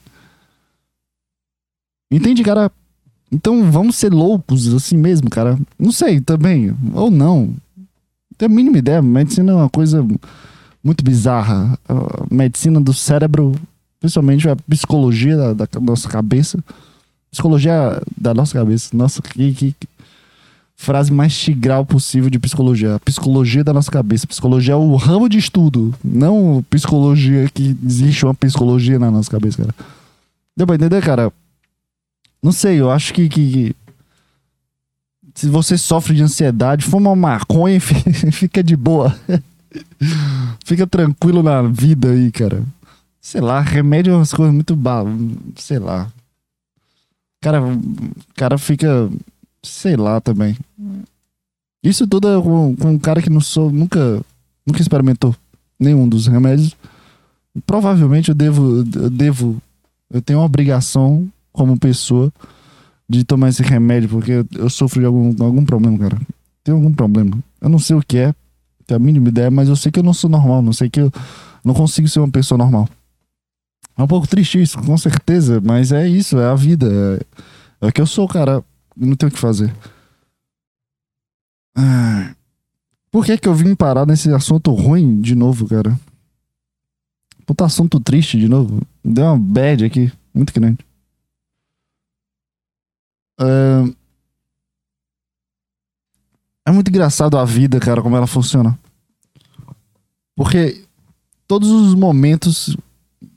[2.12, 2.69] Entende, cara?
[3.31, 5.57] Então vamos ser loucos assim mesmo, cara.
[5.79, 7.55] Não sei também, ou não.
[7.75, 9.01] Não tenho a mínima ideia.
[9.01, 10.05] Medicina é uma coisa
[10.83, 11.79] muito bizarra.
[11.88, 13.55] A medicina do cérebro,
[13.99, 16.63] principalmente a psicologia da, da nossa cabeça.
[17.31, 18.95] Psicologia da nossa cabeça.
[18.95, 19.75] Nossa, que, que,
[20.83, 22.95] frase mais tigral possível de psicologia.
[22.95, 24.27] A psicologia da nossa cabeça.
[24.27, 29.57] Psicologia é o ramo de estudo, não psicologia que existe uma psicologia na nossa cabeça,
[29.57, 29.73] cara.
[30.55, 31.31] Deu pra entender, cara?
[32.41, 33.75] Não sei, eu acho que, que
[35.33, 37.79] se você sofre de ansiedade, fuma uma maconha e
[38.31, 39.17] fica de boa.
[40.65, 42.61] fica tranquilo na vida aí, cara.
[43.21, 44.75] Sei lá, remédio é umas coisas muito.
[44.75, 45.05] Ba...
[45.55, 46.11] Sei lá.
[47.41, 47.61] Cara,
[48.35, 49.09] cara fica
[49.63, 50.58] sei lá também.
[51.84, 54.21] Isso tudo é com, com um cara que não sou, nunca,
[54.65, 55.36] nunca experimentou
[55.80, 56.76] nenhum dos remédios.
[57.65, 59.62] Provavelmente eu devo, eu devo,
[60.12, 62.32] eu tenho uma obrigação como pessoa
[63.08, 66.21] de tomar esse remédio porque eu sofro de algum, algum problema, cara.
[66.63, 67.38] Tem algum problema.
[67.62, 68.34] Eu não sei o que é,
[68.88, 71.02] tenho a mínima ideia, mas eu sei que eu não sou normal, não sei que
[71.02, 71.12] eu
[71.63, 72.88] não consigo ser uma pessoa normal.
[73.97, 76.88] É um pouco triste isso, com certeza, mas é isso, é a vida.
[77.82, 78.63] É, é o que eu sou, cara.
[78.95, 79.73] Não tem o que fazer.
[81.75, 82.36] Ah,
[83.12, 85.99] por que que eu vim parar nesse assunto ruim de novo, cara?
[87.45, 88.82] Puta assunto triste de novo.
[89.03, 90.79] Deu uma bad aqui, muito grande.
[93.39, 93.93] É...
[96.67, 98.77] é muito engraçado a vida, cara, como ela funciona.
[100.36, 100.86] Porque
[101.47, 102.75] todos os momentos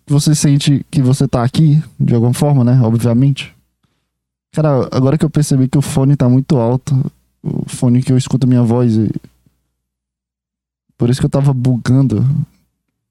[0.06, 2.80] você sente que você tá aqui, de alguma forma, né?
[2.80, 3.55] Obviamente.
[4.56, 6.94] Cara, agora que eu percebi que o fone tá muito alto,
[7.42, 9.12] o fone que eu escuto minha voz, e...
[10.96, 12.26] por isso que eu tava bugando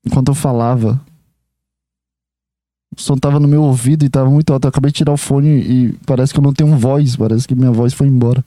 [0.03, 0.99] enquanto eu falava.
[2.97, 4.65] O som tava no meu ouvido e tava muito alto.
[4.65, 7.53] Eu acabei de tirar o fone e parece que eu não tenho voz, parece que
[7.53, 8.43] minha voz foi embora.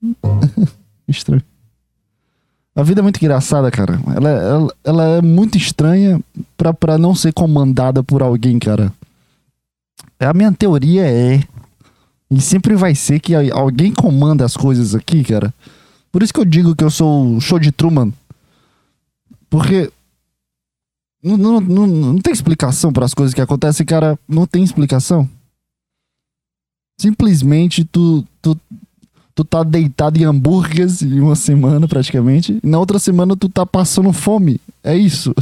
[1.06, 1.42] Estranho.
[2.74, 4.00] A vida é muito engraçada, cara.
[4.16, 6.18] Ela, ela, ela é muito estranha
[6.56, 8.90] pra, pra não ser comandada por alguém, cara.
[10.18, 11.42] A minha teoria é.
[12.34, 15.52] E sempre vai ser que alguém comanda as coisas aqui, cara.
[16.10, 18.10] Por isso que eu digo que eu sou o show de Truman.
[19.50, 19.92] Porque.
[21.22, 24.18] Não, não, não, não tem explicação para as coisas que acontecem, cara.
[24.26, 25.28] Não tem explicação.
[26.98, 28.58] Simplesmente tu, tu,
[29.34, 32.58] tu tá deitado em hambúrgueres em uma semana praticamente.
[32.62, 34.58] E na outra semana tu tá passando fome.
[34.82, 35.34] É isso.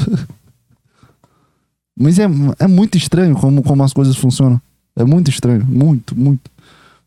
[1.97, 2.25] Mas é,
[2.59, 4.61] é muito estranho como, como as coisas funcionam.
[4.97, 5.65] É muito estranho.
[5.65, 6.50] Muito, muito.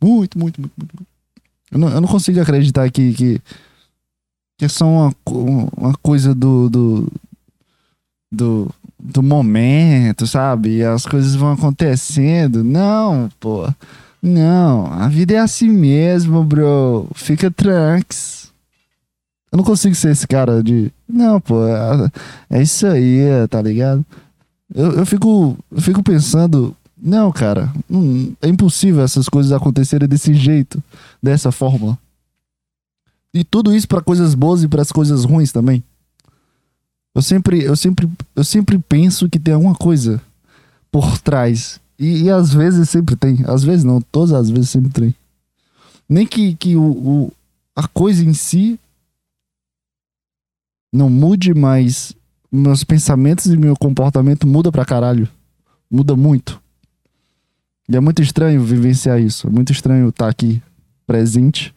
[0.03, 0.73] Muito, muito, muito.
[0.77, 1.07] muito.
[1.71, 3.41] Eu, não, eu não consigo acreditar que, que,
[4.57, 5.15] que é só uma,
[5.75, 7.11] uma coisa do, do,
[8.31, 10.77] do, do momento, sabe?
[10.77, 12.63] E as coisas vão acontecendo.
[12.63, 13.67] Não, pô.
[14.21, 17.09] Não, a vida é assim mesmo, bro.
[17.15, 18.51] Fica tranks.
[19.51, 20.91] Eu não consigo ser esse cara de.
[21.07, 22.11] Não, pô, é,
[22.49, 24.05] é isso aí, tá ligado?
[24.73, 26.75] Eu, eu, fico, eu fico pensando.
[27.05, 30.81] Não, cara, não, é impossível essas coisas acontecerem desse jeito,
[31.21, 31.99] dessa forma.
[33.33, 35.83] E tudo isso para coisas boas e para as coisas ruins também.
[37.13, 40.21] Eu sempre, eu sempre, eu sempre penso que tem alguma coisa
[40.89, 43.43] por trás e, e, às vezes sempre tem.
[43.47, 45.15] Às vezes não, todas as vezes sempre tem.
[46.07, 47.33] Nem que, que o, o,
[47.75, 48.79] a coisa em si
[50.93, 52.15] não mude, mas
[52.49, 55.27] meus pensamentos e meu comportamento muda pra caralho.
[55.91, 56.62] Muda muito.
[57.93, 59.45] E é muito estranho vivenciar isso.
[59.47, 60.59] É muito estranho estar aqui
[61.05, 61.73] presente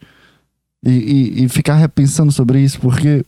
[0.83, 3.23] e, e, e ficar repensando sobre isso, porque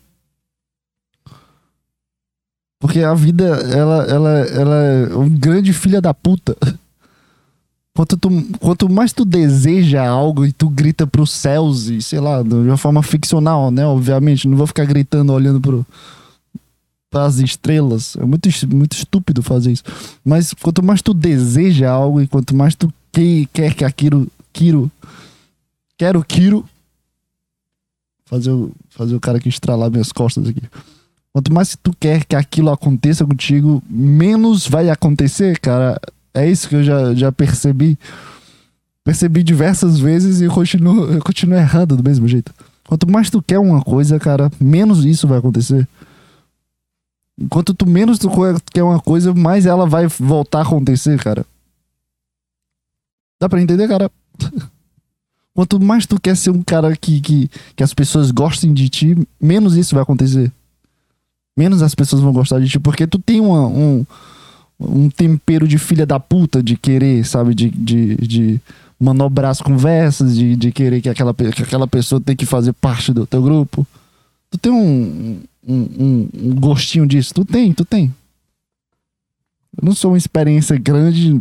[2.81, 6.57] porque a vida, ela, ela, ela é um grande filha da puta.
[7.95, 12.45] Quanto, tu, quanto mais tu deseja algo e tu grita pros céus e, sei lá,
[12.45, 13.85] de uma forma ficcional, né?
[13.85, 15.85] Obviamente, não vou ficar gritando olhando pro,
[17.11, 18.17] pras estrelas.
[18.17, 19.85] É muito, muito estúpido fazer isso.
[20.25, 24.91] Mas quanto mais tu deseja algo e quanto mais tu que, quer que aquilo, Kiro,
[25.97, 26.65] quero Kiro,
[28.27, 30.63] fazer o, fazer o cara que estralar minhas costas aqui.
[31.33, 36.01] Quanto mais tu quer que aquilo aconteça contigo, menos vai acontecer, cara.
[36.35, 37.99] É isso que eu já, já percebi.
[39.05, 42.53] Percebi diversas vezes e eu continuo, eu continuo errando do mesmo jeito.
[42.87, 45.87] Quanto mais tu quer uma coisa, cara, menos isso vai acontecer.
[47.49, 48.29] Quanto tu menos tu
[48.73, 51.47] quer uma coisa, mais ela vai voltar a acontecer, cara.
[53.41, 54.11] Dá pra entender, cara?
[55.55, 59.29] Quanto mais tu quer ser um cara que, que, que as pessoas gostem de ti,
[59.41, 60.53] menos isso vai acontecer
[61.59, 64.07] menos as pessoas vão gostar de ti, porque tu tem uma, um,
[64.79, 68.61] um tempero de filha da puta de querer, sabe, de, de, de
[68.99, 73.13] manobrar as conversas, de, de querer que aquela, que aquela pessoa tem que fazer parte
[73.13, 73.85] do teu grupo.
[74.51, 75.41] Tu tem um,
[75.75, 77.35] um, um, gostinho disso?
[77.35, 78.15] Tu tem, tu tem.
[79.77, 81.41] Eu não sou uma experiência grande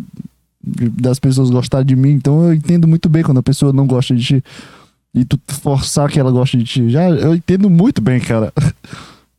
[0.61, 4.15] das pessoas gostarem de mim, então eu entendo muito bem quando a pessoa não gosta
[4.15, 4.43] de ti
[5.13, 6.89] e tu forçar que ela goste de ti.
[6.89, 8.53] Já eu entendo muito bem, cara.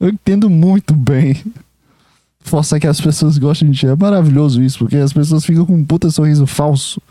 [0.01, 1.43] Eu entendo muito bem.
[2.39, 3.87] Forçar que as pessoas gostem de ti.
[3.89, 7.03] É maravilhoso isso, porque as pessoas ficam com um puta sorriso falso.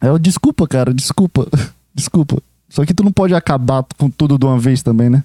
[0.00, 1.48] É, desculpa, cara, desculpa.
[1.92, 2.40] desculpa.
[2.68, 5.24] Só que tu não pode acabar com tudo de uma vez também, né?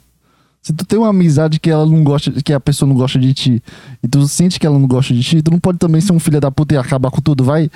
[0.66, 3.32] Se tu tem uma amizade que ela não gosta, que a pessoa não gosta de
[3.36, 3.64] ti,
[4.02, 6.18] e tu sente que ela não gosta de ti, tu não pode também ser um
[6.18, 7.44] filho da puta e acabar com tudo.
[7.44, 7.70] Vai,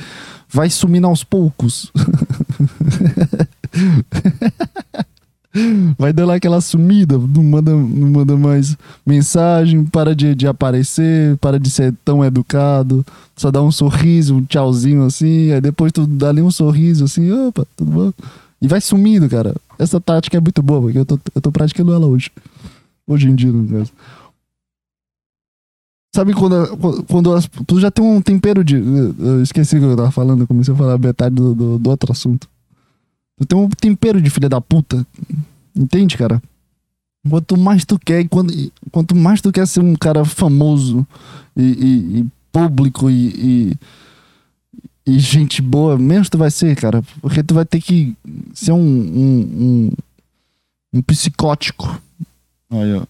[0.52, 1.92] vai sumindo aos poucos.
[5.98, 11.60] Vai dando aquela sumida, não manda, não manda mais mensagem, para de, de aparecer, para
[11.60, 13.04] de ser tão educado,
[13.36, 17.32] só dá um sorriso, um tchauzinho assim, aí depois tu dá ali um sorriso assim,
[17.32, 18.14] opa, tudo bom?
[18.62, 19.56] E vai sumindo, cara.
[19.78, 22.30] Essa tática é muito boa, porque eu tô, eu tô praticando ela hoje.
[23.10, 23.92] Hoje em dia, no caso.
[26.14, 28.76] Sabe quando, quando as, tu já tem um tempero de.
[28.76, 31.90] Eu esqueci o que eu tava falando, eu comecei a falar metade do, do, do
[31.90, 32.48] outro assunto.
[33.36, 35.06] Tu tem um tempero de filha da puta.
[35.76, 36.40] Entende, cara?
[37.28, 38.54] Quanto mais tu quer, quando,
[38.92, 41.06] quanto mais tu quer ser um cara famoso
[41.58, 43.76] e, e, e público e,
[45.06, 47.02] e, gente boa, menos tu vai ser, cara.
[47.22, 48.16] Porque tu vai ter que
[48.54, 49.92] ser um, um, um,
[50.94, 52.00] um psicótico.
[52.72, 53.06] Ó.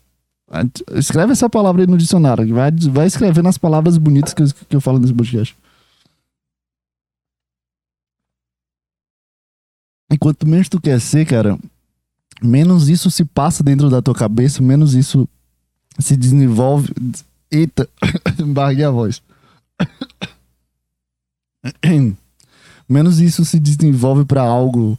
[0.97, 2.53] Escreve essa palavra aí no dicionário.
[2.53, 5.55] Vai, vai escrever nas palavras bonitas que eu, que eu falo nesse podcast.
[10.11, 11.57] E quanto menos tu quer ser, cara,
[12.41, 15.29] menos isso se passa dentro da tua cabeça, menos isso
[15.99, 16.91] se desenvolve.
[17.51, 17.87] Eita,
[18.39, 19.21] embarguei a voz.
[22.89, 24.97] menos isso se desenvolve para algo,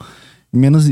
[0.53, 0.87] menos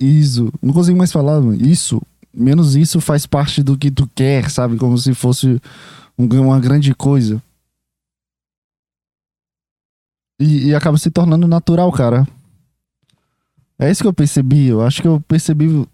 [0.00, 2.00] isso, não consigo mais falar, isso,
[2.32, 4.76] menos isso faz parte do que tu quer, sabe?
[4.76, 5.60] Como se fosse
[6.16, 7.42] uma grande coisa.
[10.40, 12.26] E, e acaba se tornando natural, cara.
[13.78, 14.66] É isso que eu percebi.
[14.66, 15.86] Eu acho que eu percebi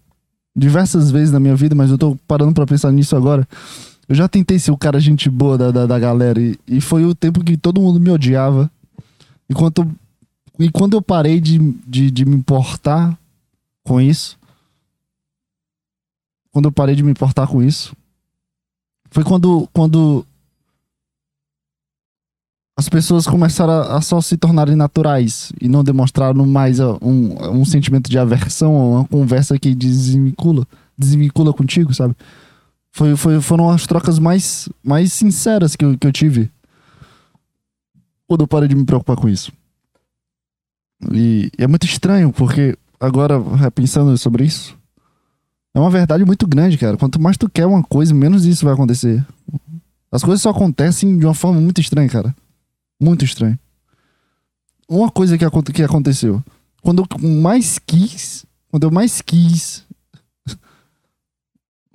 [0.55, 3.47] diversas vezes na minha vida, mas eu tô parando pra pensar nisso agora.
[4.07, 7.05] Eu já tentei ser o cara gente boa da, da, da galera e, e, foi
[7.05, 8.69] o tempo que todo mundo me odiava.
[9.47, 9.87] Enquanto,
[10.57, 13.15] e quando eu parei de, de, de me importar
[13.83, 14.38] com isso,
[16.51, 17.95] quando eu parei de me importar com isso,
[19.11, 20.25] foi quando, quando
[22.77, 27.65] as pessoas começaram a, a, só se tornarem naturais e não demonstraram mais um, um
[27.65, 30.65] sentimento de aversão ou uma conversa que desvincula,
[30.97, 32.15] desvincula contigo, sabe?
[32.91, 36.49] Foi, foi, foram as trocas mais, mais sinceras que eu, que eu tive
[38.25, 39.51] quando eu parei de me preocupar com isso.
[41.11, 43.35] E, e é muito estranho, porque agora,
[43.75, 44.78] pensando sobre isso,
[45.79, 46.97] é uma verdade muito grande, cara.
[46.97, 49.25] Quanto mais tu quer uma coisa, menos isso vai acontecer.
[50.11, 52.35] As coisas só acontecem de uma forma muito estranha, cara.
[52.99, 53.57] Muito estranho.
[54.87, 56.43] Uma coisa que, que aconteceu.
[56.81, 58.45] Quando eu mais quis.
[58.69, 59.83] Quando eu mais quis.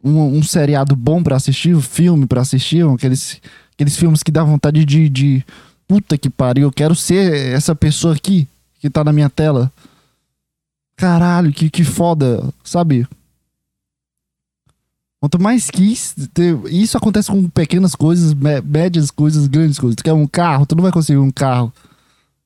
[0.06, 3.40] Um, um seriado bom para assistir, um filme para assistir, aqueles,
[3.72, 5.42] aqueles filmes que dá vontade de, de.
[5.88, 8.46] Puta que pariu, eu quero ser essa pessoa aqui
[8.80, 9.72] que tá na minha tela.
[10.94, 13.08] Caralho, que, que foda, sabe?
[15.24, 16.14] Quanto mais quis.
[16.70, 19.96] Isso acontece com pequenas coisas, médias coisas, grandes coisas.
[19.96, 21.72] Tu quer um carro, tu não vai conseguir um carro.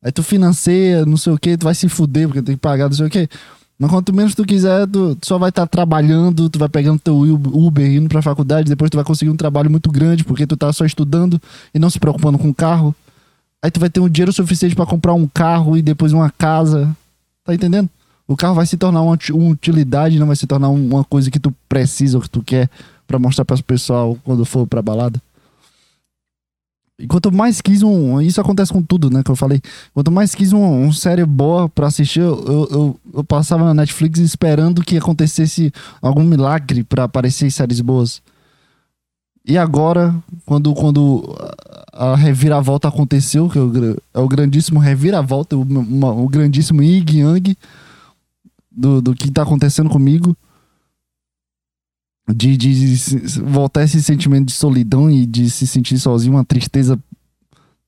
[0.00, 2.86] Aí tu financia, não sei o que, tu vai se fuder porque tem que pagar,
[2.86, 3.28] não sei o que.
[3.76, 7.00] Mas quanto menos tu quiser, tu, tu só vai estar tá trabalhando, tu vai pegando
[7.00, 10.56] teu Uber, indo pra faculdade, depois tu vai conseguir um trabalho muito grande porque tu
[10.56, 11.42] tá só estudando
[11.74, 12.94] e não se preocupando com o carro.
[13.60, 16.96] Aí tu vai ter um dinheiro suficiente para comprar um carro e depois uma casa.
[17.44, 17.90] Tá entendendo?
[18.28, 21.40] O carro vai se tornar uma, uma utilidade, não vai se tornar uma coisa que
[21.40, 22.68] tu precisa ou que tu quer
[23.06, 25.20] para mostrar para o pessoal quando for pra balada.
[26.98, 28.20] E quanto mais quis um.
[28.20, 29.22] Isso acontece com tudo, né?
[29.22, 29.62] Que eu falei.
[29.94, 34.18] Quanto mais quis um, um série boa pra assistir, eu, eu, eu, passava na Netflix
[34.18, 38.20] esperando que acontecesse algum milagre para aparecer séries boas.
[39.46, 40.14] E agora,
[40.44, 41.34] quando, quando
[41.92, 47.20] a reviravolta aconteceu, que é o, é o grandíssimo reviravolta, o, uma, o grandíssimo Ying
[47.20, 47.56] Yang
[48.78, 50.36] do, do que tá acontecendo comigo.
[52.30, 56.98] De, de, de voltar esse sentimento de solidão e de se sentir sozinho, uma tristeza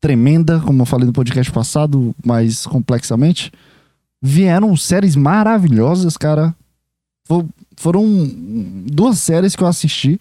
[0.01, 3.53] tremenda, como eu falei no podcast passado, mais complexamente.
[4.21, 6.55] Vieram séries maravilhosas, cara.
[7.77, 8.05] Foram
[8.87, 10.19] duas séries que eu assisti.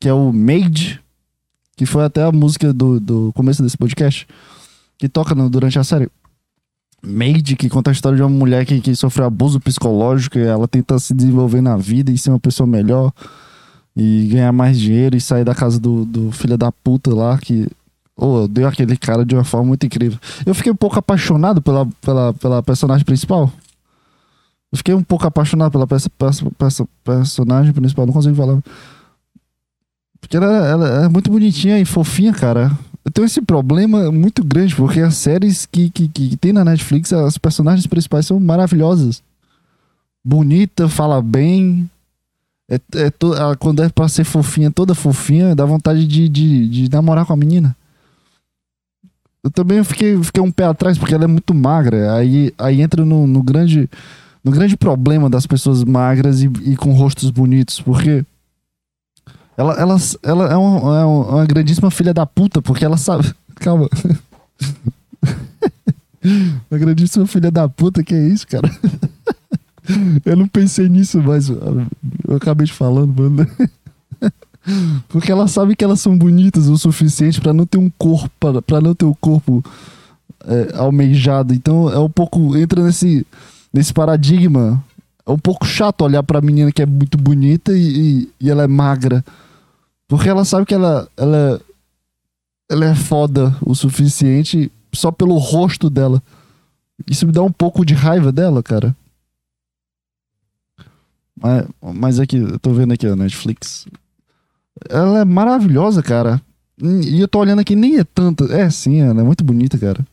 [0.00, 1.02] Que é o Made,
[1.76, 4.26] que foi até a música do, do começo desse podcast,
[4.98, 6.08] que toca no, durante a série.
[7.04, 10.66] Made, que conta a história de uma mulher que, que sofreu abuso psicológico e ela
[10.66, 13.12] tenta se desenvolver na vida e ser uma pessoa melhor
[13.96, 17.68] e ganhar mais dinheiro e sair da casa do, do filho da puta lá que
[18.16, 20.18] oh, deu aquele cara de uma forma muito incrível.
[20.44, 23.52] Eu fiquei um pouco apaixonado pela, pela, pela personagem principal.
[24.72, 28.60] Eu fiquei um pouco apaixonado pela peça, peça, peça, personagem principal, não consigo falar.
[30.20, 32.76] Porque ela, ela é muito bonitinha e fofinha, cara
[33.10, 37.36] tenho esse problema muito grande, porque as séries que, que, que tem na Netflix, as
[37.36, 39.22] personagens principais são maravilhosas.
[40.24, 41.88] Bonita, fala bem.
[42.68, 46.90] É, é to, quando é pra ser fofinha, toda fofinha, dá vontade de, de, de
[46.90, 47.76] namorar com a menina.
[49.42, 52.14] Eu também fiquei, fiquei um pé atrás, porque ela é muito magra.
[52.14, 53.88] Aí, aí entra no, no grande
[54.42, 58.24] no grande problema das pessoas magras e, e com rostos bonitos, porque
[59.56, 63.32] ela, ela, ela é, uma, é uma grandíssima filha da puta, porque ela sabe.
[63.56, 63.88] Calma.
[66.70, 68.70] uma grandíssima filha da puta, que é isso, cara?
[70.24, 73.46] Eu não pensei nisso, mas eu acabei de falando, mano.
[75.08, 78.30] Porque ela sabe que elas são bonitas o suficiente para não ter um corpo,
[78.62, 79.62] para não ter o um corpo
[80.46, 81.52] é, almejado.
[81.52, 83.26] Então é um pouco entra nesse
[83.72, 84.82] nesse paradigma.
[85.26, 88.64] É um pouco chato olhar para menina que é muito bonita e, e, e ela
[88.64, 89.24] é magra.
[90.06, 91.60] Porque ela sabe que ela, ela,
[92.70, 96.22] ela é foda o suficiente só pelo rosto dela.
[97.08, 98.94] Isso me dá um pouco de raiva dela, cara.
[101.36, 103.86] Mas, mas aqui, eu tô vendo aqui a Netflix.
[104.88, 106.40] Ela é maravilhosa, cara.
[106.80, 108.44] E eu tô olhando aqui, nem é tanta.
[108.52, 110.04] É sim, ela é muito bonita, cara.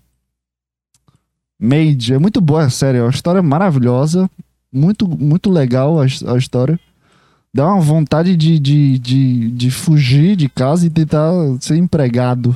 [1.60, 2.98] Made, é muito boa a série.
[2.98, 4.30] É uma história maravilhosa.
[4.72, 6.80] Muito, muito legal a, a história.
[7.54, 12.56] Dá uma vontade de, de, de, de fugir de casa e tentar ser empregado.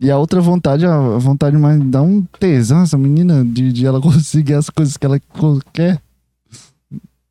[0.00, 3.98] E a outra vontade, a vontade mais dá um tesão essa menina de, de ela
[4.00, 5.20] conseguir as coisas que ela
[5.72, 6.00] quer.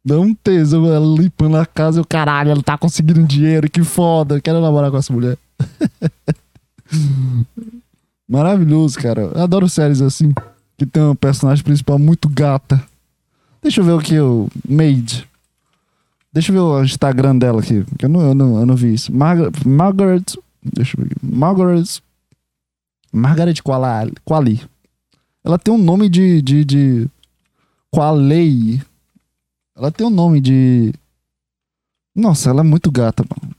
[0.06, 4.42] Dá um tesão ela limpando a casa o caralho, ela tá conseguindo dinheiro, que foda,
[4.42, 5.38] quero namorar com essa mulher.
[8.28, 9.22] Maravilhoso, cara.
[9.22, 10.34] Eu adoro séries assim,
[10.86, 12.84] que tem uma personagem principal muito gata.
[13.62, 14.50] Deixa eu ver o que eu.
[14.68, 15.28] Made.
[16.32, 18.94] Deixa eu ver o Instagram dela aqui, que eu não, eu não, eu não vi
[18.94, 19.14] isso.
[19.14, 20.26] Mar Margaret.
[20.62, 21.26] Deixa eu ver aqui.
[21.26, 22.02] Margaret.
[23.12, 24.14] Margaret Quali.
[24.26, 24.62] Quali.
[25.44, 26.42] Ela tem um nome de.
[26.42, 27.10] de, de
[27.92, 28.82] Qualei.
[29.76, 30.94] Ela tem um nome de.
[32.16, 33.56] Nossa, ela é muito gata, mano.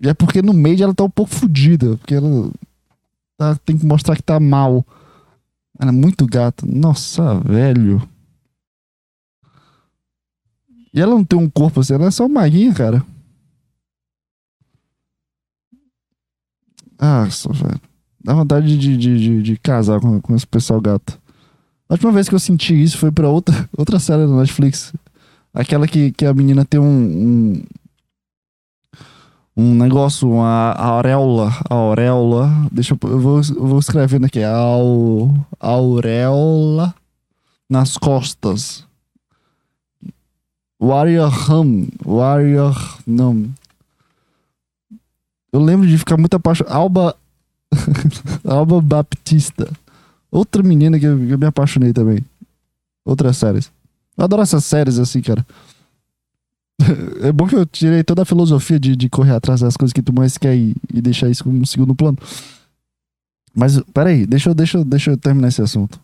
[0.00, 1.96] E é porque no meio ela tá um pouco fodida.
[1.98, 2.50] Porque ela
[3.36, 4.84] tá, tem que mostrar que tá mal.
[5.82, 6.64] Ela é muito gata.
[6.64, 8.08] Nossa, velho.
[10.94, 13.04] E ela não tem um corpo assim, ela é só maguinha, cara.
[16.96, 17.80] Ah, só, velho.
[18.22, 21.20] Dá vontade de, de, de, de casar com, com esse pessoal gato.
[21.88, 24.92] A última vez que eu senti isso foi pra outra, outra série da Netflix.
[25.52, 27.62] Aquela que, que a menina tem um, um,
[29.56, 31.52] um negócio, uma auréola.
[31.68, 32.48] Auréola.
[32.70, 33.10] Deixa eu.
[33.10, 34.42] Eu vou, eu vou escrevendo aqui.
[34.42, 36.94] Au, auréola
[37.68, 38.86] nas costas.
[40.80, 41.88] Warrior Hum.
[43.06, 43.50] Não.
[45.52, 46.74] Eu lembro de ficar muito apaixonado.
[46.74, 47.16] Alba.
[48.44, 49.70] Alba Baptista.
[50.30, 52.24] Outra menina que eu, que eu me apaixonei também.
[53.04, 53.70] Outras séries.
[54.16, 55.46] Eu adoro essas séries assim, cara.
[57.22, 60.02] É bom que eu tirei toda a filosofia de, de correr atrás das coisas que
[60.02, 62.18] tu mais quer e, e deixar isso como um segundo plano.
[63.54, 66.00] Mas, peraí, deixa eu, deixa, deixa eu terminar esse assunto.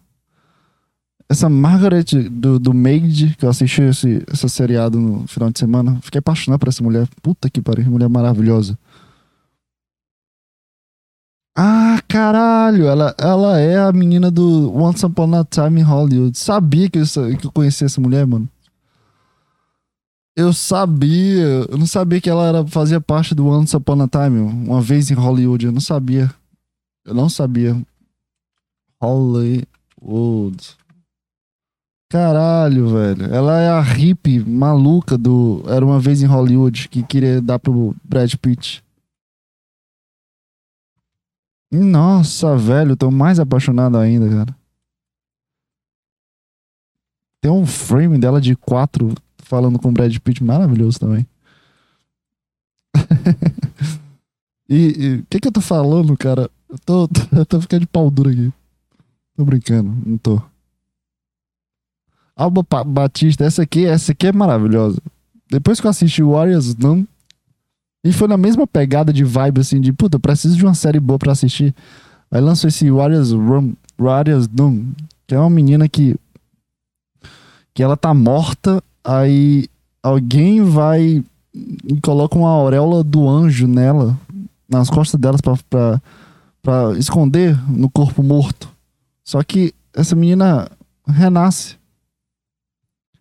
[1.28, 5.98] Essa Margaret do, do Maid, que eu assisti esse, essa seriado no final de semana,
[6.02, 7.06] fiquei apaixonado por essa mulher.
[7.22, 8.78] Puta que pariu, mulher maravilhosa.
[11.54, 16.38] Ah, caralho, ela, ela é a menina do Once Upon a Time in Hollywood.
[16.38, 17.04] Sabia que eu,
[17.36, 18.48] que eu conhecia essa mulher, mano.
[20.38, 24.38] Eu sabia, eu não sabia que ela era, fazia parte do Once Upon a Time,
[24.38, 26.32] uma vez em Hollywood, eu não sabia.
[27.04, 27.76] Eu não sabia.
[29.02, 29.66] Hollywood.
[32.08, 33.24] Caralho, velho.
[33.34, 37.96] Ela é a hippie maluca do Era uma vez em Hollywood que queria dar pro
[38.04, 38.84] Brad Pitt.
[41.72, 44.56] Nossa, velho, tô mais apaixonado ainda, cara.
[47.42, 49.12] Tem um frame dela de quatro
[49.48, 51.26] falando com o Brad Pitt maravilhoso também.
[54.68, 56.50] e o que que eu tô falando, cara?
[56.68, 58.52] Eu tô, eu tô ficando de pau duro aqui.
[59.36, 60.40] Tô brincando, não tô.
[62.36, 65.00] Alba Batista, essa aqui, essa aqui é maravilhosa.
[65.50, 67.06] Depois que eu assisti Warriors não
[68.04, 71.18] e foi na mesma pegada de vibe, assim, de puta, preciso de uma série boa
[71.18, 71.74] pra assistir.
[72.30, 74.92] Aí lançou esse Warriors Room, Warriors Doom,
[75.26, 76.14] que é uma menina que.
[77.74, 79.66] que ela tá morta, aí
[80.02, 84.18] alguém vai e coloca uma auréola do anjo nela,
[84.68, 86.02] nas costas delas pra, pra,
[86.62, 88.68] pra esconder no corpo morto.
[89.24, 90.70] Só que essa menina
[91.06, 91.76] renasce.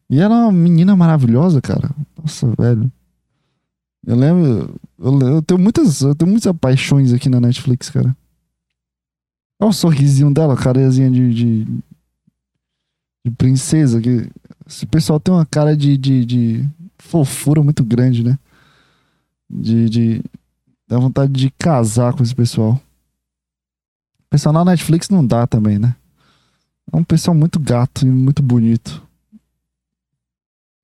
[0.09, 1.89] E ela é uma menina maravilhosa, cara.
[2.17, 2.91] Nossa, velho.
[4.05, 4.75] Eu lembro.
[4.99, 6.01] Eu, eu, tenho muitas.
[6.01, 8.15] Eu tenho muitas paixões aqui na Netflix, cara.
[9.59, 11.65] Olha o sorrisinho dela, carezinha de, de,
[13.25, 13.31] de.
[13.37, 13.99] princesa.
[13.99, 14.29] Que,
[14.67, 18.37] esse pessoal tem uma cara de, de, de fofura muito grande, né?
[19.49, 20.23] De, de.
[20.87, 22.73] Dá vontade de casar com esse pessoal.
[22.73, 25.95] O pessoal na Netflix não dá também, né?
[26.91, 29.05] É um pessoal muito gato e muito bonito.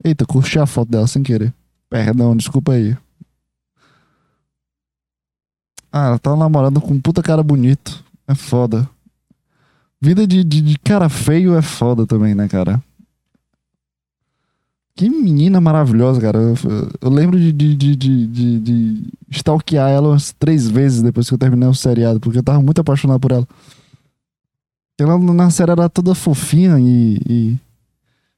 [0.03, 1.53] Eita, curti a foto dela sem querer.
[1.89, 2.97] Perdão, desculpa aí.
[5.91, 8.03] Ah, ela tá namorando com um puta cara bonito.
[8.27, 8.89] É foda.
[10.01, 12.83] Vida de, de, de, cara feio é foda também, né, cara?
[14.95, 16.39] Que menina maravilhosa, cara.
[16.39, 16.55] Eu,
[17.01, 21.37] eu lembro de, de, de, de, de, stalkear ela umas três vezes depois que eu
[21.37, 23.47] terminei o seriado, porque eu tava muito apaixonado por ela.
[24.99, 27.19] Ela na série era toda fofinha e.
[27.27, 27.59] e...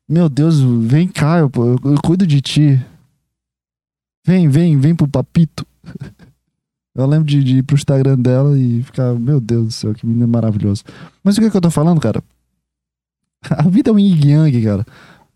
[0.07, 2.85] Meu Deus, vem cá, eu, eu, eu cuido de ti.
[4.25, 5.65] Vem, vem, vem pro papito.
[6.95, 10.05] Eu lembro de, de ir pro Instagram dela e ficar, meu Deus do céu, que
[10.05, 10.81] menina maravilhosa.
[11.21, 12.23] Mas o que, é que eu tô falando, cara?
[13.51, 14.85] A vida é um yin yang, cara.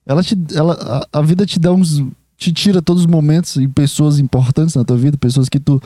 [0.09, 0.35] Ela te.
[0.55, 2.03] Ela, a, a vida te dá uns.
[2.35, 5.79] Te tira todos os momentos e pessoas importantes na tua vida, pessoas que tu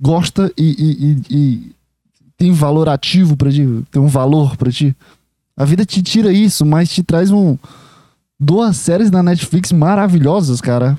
[0.00, 1.72] gosta e, e, e, e
[2.36, 4.94] tem valor ativo pra ti, tem um valor pra ti.
[5.56, 7.56] A vida te tira isso, mas te traz um.
[8.38, 10.98] Duas séries na Netflix maravilhosas, cara.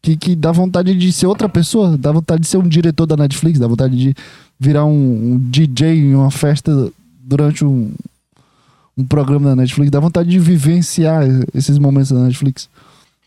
[0.00, 3.16] Que, que dá vontade de ser outra pessoa, dá vontade de ser um diretor da
[3.16, 4.14] Netflix, dá vontade de
[4.58, 6.90] virar um, um DJ em uma festa
[7.22, 7.90] durante um,
[8.96, 11.22] um programa da Netflix, dá vontade de vivenciar
[11.52, 12.68] esses momentos da Netflix.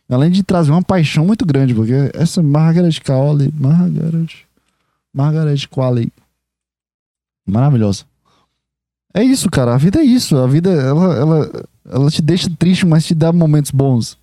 [0.09, 4.45] Além de trazer uma paixão muito grande, porque essa Margaret Qualley, Margaret,
[5.13, 6.09] Margaret Qualley,
[7.45, 8.05] maravilhosa.
[9.13, 9.73] É isso, cara.
[9.73, 10.37] A vida é isso.
[10.37, 14.17] A vida, ela, ela, ela te deixa triste, mas te dá momentos bons.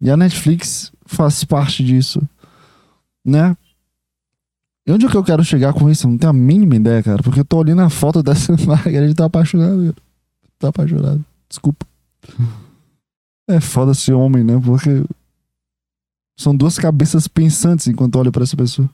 [0.00, 2.20] E a Netflix faz parte disso,
[3.24, 3.56] né?
[4.86, 6.06] E onde é que eu quero chegar com isso?
[6.06, 7.22] Eu não tenho a mínima ideia, cara.
[7.22, 10.09] Porque eu tô olhando a foto dessa Margaret e apaixonado, cara.
[10.60, 11.24] Tô apaixonado.
[11.48, 11.84] Desculpa.
[13.48, 14.60] É foda ser homem, né?
[14.64, 15.02] Porque
[16.38, 18.88] são duas cabeças pensantes enquanto olho para essa pessoa.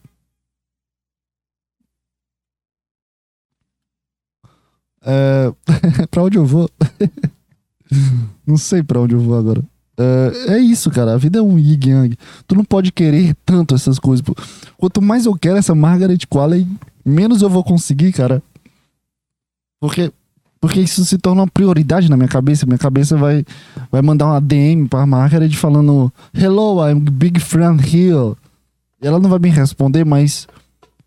[5.02, 5.52] É...
[6.10, 6.70] pra onde eu vou?
[8.46, 9.62] não sei pra onde eu vou agora.
[9.98, 11.14] É, é isso, cara.
[11.14, 12.16] A vida é um yin yang.
[12.46, 14.24] Tu não pode querer tanto essas coisas.
[14.76, 16.66] Quanto mais eu quero essa Margaret Qualley,
[17.04, 18.42] menos eu vou conseguir, cara.
[19.80, 20.12] Porque,
[20.66, 22.66] porque isso se torna uma prioridade na minha cabeça.
[22.66, 23.44] Minha cabeça vai,
[23.90, 28.34] vai mandar uma DM pra Margaret falando Hello, I'm big friend here.
[29.00, 30.48] E ela não vai me responder, mas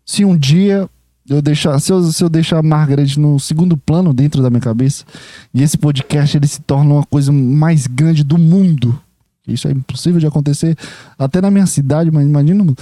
[0.04, 0.88] se um dia
[1.28, 4.60] eu deixar, se eu, se eu deixar a Margaret no segundo plano dentro da minha
[4.62, 5.04] cabeça,
[5.52, 8.98] e esse podcast ele se torna uma coisa mais grande do mundo.
[9.46, 10.76] Isso é impossível de acontecer
[11.18, 12.74] até na minha cidade, mas imagina no-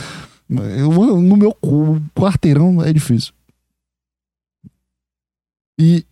[0.49, 1.57] no meu
[2.14, 3.33] quarteirão é difícil.
[5.81, 6.05] E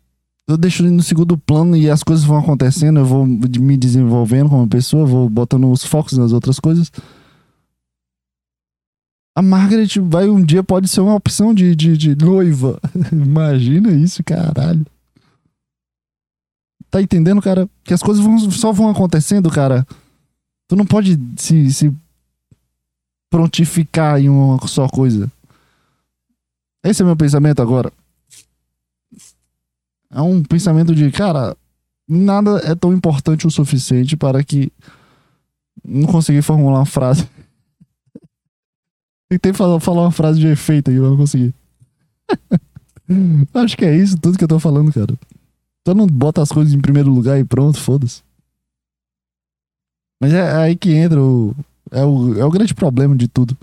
[0.48, 4.68] eu deixo no segundo plano e as coisas vão acontecendo, eu vou me desenvolvendo como
[4.68, 6.90] pessoa, vou botando os focos nas outras coisas.
[9.36, 12.80] A Margaret vai um dia pode ser uma opção de, de, de noiva.
[13.12, 14.86] Imagina isso, caralho.
[16.90, 17.68] Tá entendendo, cara?
[17.84, 19.86] Que as coisas vão- só vão acontecendo, cara.
[20.68, 21.94] Tu não pode se, se
[23.30, 25.30] prontificar em uma só coisa.
[26.82, 27.92] Esse é meu pensamento agora.
[30.10, 31.56] É um pensamento de, cara,
[32.08, 34.72] nada é tão importante o suficiente para que.
[35.84, 37.28] Não consegui formular uma frase.
[39.28, 41.54] Tentei falar, falar uma frase de efeito aí, mas não consegui.
[43.54, 45.14] Acho que é isso, tudo que eu tô falando, cara.
[45.86, 48.22] Só não bota as coisas em primeiro lugar e pronto, foda-se.
[50.20, 51.54] Mas é aí que entra o.
[51.90, 53.56] É o, é o grande problema de tudo.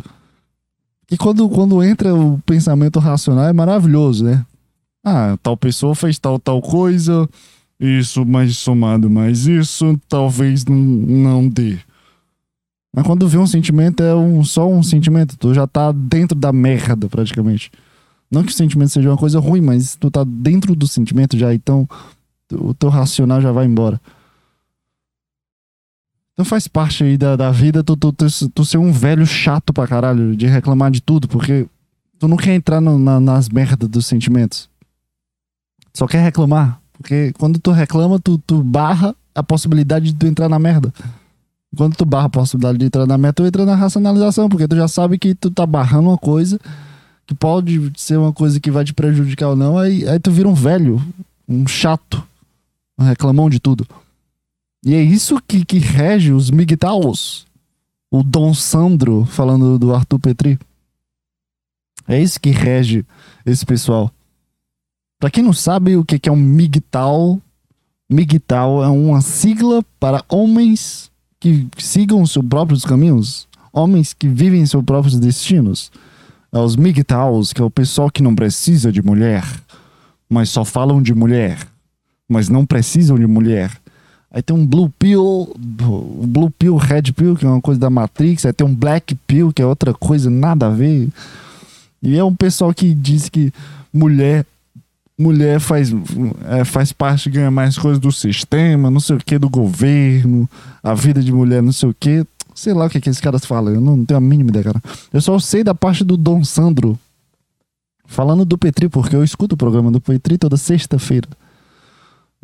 [1.07, 4.45] Que quando, quando entra o pensamento racional é maravilhoso, né?
[5.03, 7.29] Ah, tal pessoa fez tal, tal coisa.
[7.79, 11.77] Isso mais somado mais isso, talvez não, não dê.
[12.95, 15.35] Mas quando vê um sentimento, é um, só um sentimento.
[15.37, 17.71] Tu já tá dentro da merda, praticamente.
[18.31, 21.53] Não que o sentimento seja uma coisa ruim, mas tu tá dentro do sentimento já,
[21.53, 21.87] então
[22.51, 23.99] o teu racional já vai embora.
[26.33, 29.71] Então faz parte aí da, da vida tu, tu, tu, tu ser um velho chato
[29.71, 31.67] pra caralho, de reclamar de tudo, porque
[32.17, 34.67] tu não quer entrar no- na- nas merdas dos sentimentos.
[35.93, 36.79] Só quer reclamar.
[36.93, 40.93] Porque quando tu reclama, tu, tu barra a possibilidade de tu entrar na merda.
[41.75, 44.75] Quando tu barra a possibilidade de entrar na merda, tu entra na racionalização, porque tu
[44.75, 46.59] já sabe que tu tá barrando uma coisa
[47.25, 50.47] que pode ser uma coisa que vai te prejudicar ou não, aí, aí tu vira
[50.47, 51.01] um velho,
[51.47, 52.23] um chato,
[52.97, 53.87] um reclamão de tudo.
[54.85, 57.45] E é isso que, que rege os migtaus.
[58.11, 60.59] O Dom Sandro, falando do Arthur Petri.
[62.07, 63.05] É isso que rege
[63.45, 64.11] esse pessoal.
[65.23, 67.41] Pra quem não sabe o que é um MGTOW,
[68.09, 71.09] MGTOW é uma sigla para homens
[71.39, 75.89] que sigam seus próprios caminhos, homens que vivem seus próprios destinos.
[76.51, 79.45] É os MGTOWs, que é o pessoal que não precisa de mulher,
[80.29, 81.57] mas só falam de mulher,
[82.27, 83.71] mas não precisam de mulher.
[84.29, 88.45] Aí tem um Blue Pill, Blue Pill, Red Pill, que é uma coisa da Matrix,
[88.45, 91.07] aí tem um Black Pill, que é outra coisa, nada a ver.
[92.01, 93.53] E é um pessoal que diz que
[93.93, 94.45] mulher
[95.17, 95.91] mulher faz,
[96.45, 100.49] é, faz parte, ganha mais coisas do sistema, não sei o que, do governo,
[100.81, 102.25] a vida de mulher, não sei o que.
[102.55, 104.81] Sei lá o que, que esses caras falam, eu não tenho a mínima ideia, cara.
[105.11, 106.97] Eu só sei da parte do Dom Sandro
[108.05, 111.27] falando do Petri, porque eu escuto o programa do Petri toda sexta-feira.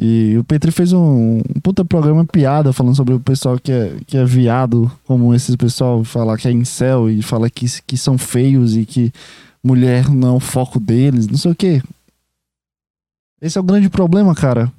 [0.02, 3.98] E o Petri fez um, um puta programa piada falando sobre o pessoal que é,
[4.08, 8.18] que é viado, como esses pessoal falar que é incel e fala que, que são
[8.18, 9.12] feios e que
[9.62, 11.84] mulher não é o foco deles, não sei o que.
[13.42, 14.72] Esse é o grande problema, cara.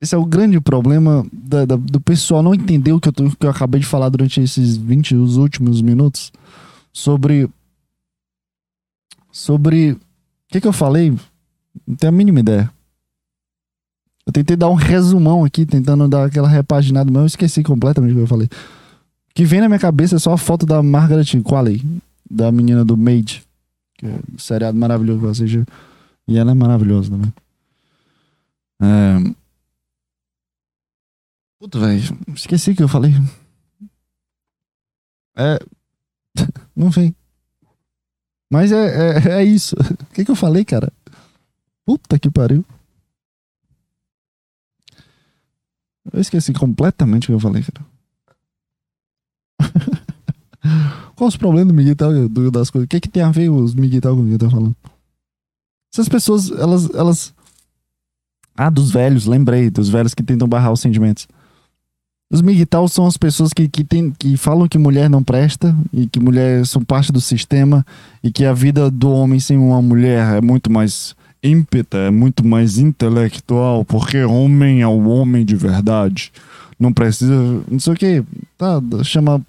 [0.00, 3.46] Esse é o grande problema da- da- do pessoal não entender o que eu, que
[3.46, 6.32] eu acabei de falar durante esses 20, os últimos minutos
[6.92, 7.48] sobre.
[9.32, 9.92] Sobre.
[9.92, 9.98] O
[10.48, 11.10] que, que eu falei?
[11.86, 12.70] Não tenho a mínima ideia.
[14.26, 18.16] Eu tentei dar um resumão aqui, tentando dar aquela repaginada, mas eu esqueci completamente o
[18.16, 18.46] que eu falei.
[18.46, 21.82] O que vem na minha cabeça é só a foto da Margaret Qualley,
[22.28, 23.44] da menina do Maid,
[23.98, 25.64] que é um seriado maravilhoso que eu assisti.
[26.28, 27.32] E ela é maravilhosa também.
[28.80, 29.36] É...
[31.58, 32.02] Puta, velho,
[32.34, 33.12] esqueci o que eu falei.
[35.36, 35.58] É.
[36.74, 37.14] Não vem.
[38.50, 39.74] Mas é, é, é isso.
[39.76, 40.92] O que, que eu falei, cara?
[41.84, 42.64] Puta que pariu.
[46.12, 47.86] Eu esqueci completamente o que eu falei, cara.
[51.16, 51.94] Qual os problemas do Miguel
[52.28, 52.86] do- das coisas?
[52.86, 54.76] O que, que tem a ver os Miguel com o que eu tô falando?
[55.96, 57.34] Essas pessoas, elas, elas.
[58.54, 61.26] Ah, dos velhos, lembrei, dos velhos que tentam barrar os sentimentos.
[62.30, 66.06] Os migtal são as pessoas que, que, tem, que falam que mulher não presta e
[66.06, 67.86] que mulher são parte do sistema
[68.22, 72.46] e que a vida do homem sem uma mulher é muito mais ímpeta, é muito
[72.46, 76.30] mais intelectual, porque homem é o homem de verdade.
[76.78, 77.34] Não precisa.
[77.70, 78.22] Não sei o que.
[78.58, 79.40] Tá, chama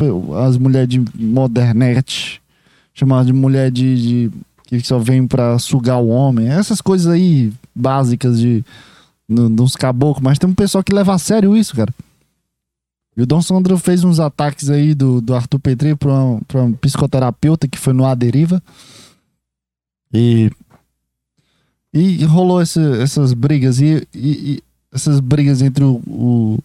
[0.46, 2.42] as mulheres de modernete.
[2.94, 4.32] Chamar de mulher de, de.
[4.68, 6.48] Que só vem pra sugar o homem.
[6.50, 8.64] Essas coisas aí básicas de.
[9.28, 10.24] no- Nos caboclos.
[10.24, 11.94] Mas tem um pessoal que leva a sério isso, cara.
[13.16, 16.62] E o Dom Sandro fez uns ataques aí do, do Arthur Petri pra uma, pra
[16.62, 18.62] uma psicoterapeuta que foi no A Deriva.
[20.14, 20.52] E.
[21.94, 23.80] E rolou esse- essas brigas.
[23.80, 24.64] E, e- e
[24.94, 26.02] essas brigas entre o.
[26.06, 26.60] o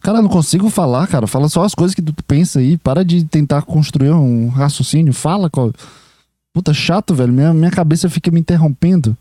[0.00, 1.26] cara, não consigo falar, cara.
[1.26, 2.76] Fala só as coisas que tu pensa aí.
[2.78, 5.12] Para de tentar construir um raciocínio.
[5.12, 5.72] Fala, qual.
[6.54, 7.32] Puta, chato, velho.
[7.32, 9.14] Minha, minha cabeça fica me interrompendo.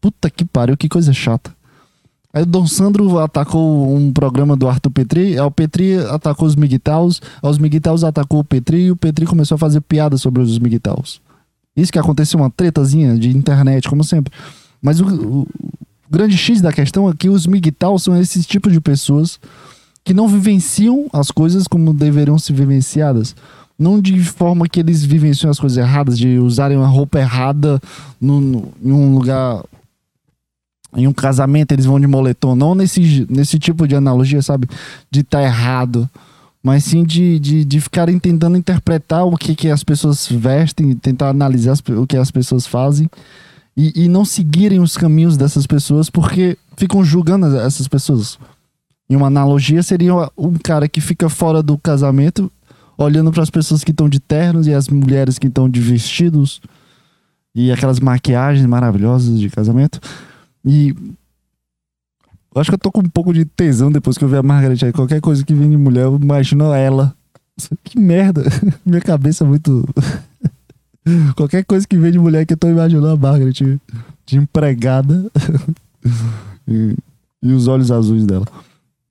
[0.00, 1.50] Puta que pariu, que coisa chata.
[2.32, 6.54] Aí o Dom Sandro atacou um programa do Arthur Petri, aí o Petri atacou os
[6.54, 10.42] Miguitaus, aí os Miguitaus atacou o Petri e o Petri começou a fazer piada sobre
[10.42, 11.20] os Miguitaus.
[11.74, 14.30] Isso que aconteceu, uma tretazinha de internet, como sempre.
[14.82, 15.48] Mas o, o-
[16.10, 19.40] grande X da questão é que os Miguitaus são esses tipos de pessoas
[20.04, 23.34] que não vivenciam as coisas como deveriam ser vivenciadas.
[23.78, 27.80] Não de forma que eles vivenciam as coisas erradas, de usarem uma roupa errada
[28.20, 29.62] no, no- em um lugar
[30.96, 34.66] em um casamento eles vão de moletom, não nesse, nesse tipo de analogia, sabe?
[35.10, 36.08] De estar errado,
[36.62, 41.28] mas sim de, de, de ficarem tentando interpretar o que, que as pessoas vestem, tentar
[41.28, 43.08] analisar as o que as pessoas fazem
[43.76, 48.38] e, e não seguirem os caminhos dessas pessoas porque ficam julgando as- essas pessoas.
[49.10, 52.50] Em uma analogia, seria um cara que fica fora do casamento,
[52.98, 56.60] olhando para as pessoas que estão de ternos e as mulheres que estão de vestidos
[57.54, 60.00] e aquelas maquiagens maravilhosas de casamento.
[60.64, 60.94] E
[62.54, 64.42] eu acho que eu tô com um pouco de tesão depois que eu ver a
[64.42, 64.92] Margaret aí.
[64.92, 67.14] Qualquer coisa que vem de mulher, eu imagino ela.
[67.84, 68.42] Que merda.
[68.84, 69.88] Minha cabeça é muito.
[71.36, 73.52] Qualquer coisa que vem de mulher que eu tô imaginando a Margaret
[74.26, 75.30] de empregada.
[76.66, 76.96] e,
[77.42, 78.46] e os olhos azuis dela.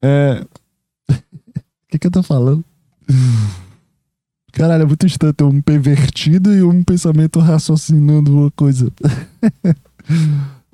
[0.02, 0.46] É.
[1.10, 2.64] O que, que eu tô falando?
[4.52, 8.92] Caralho, é muito estranho ter um pervertido e um pensamento raciocinando uma coisa.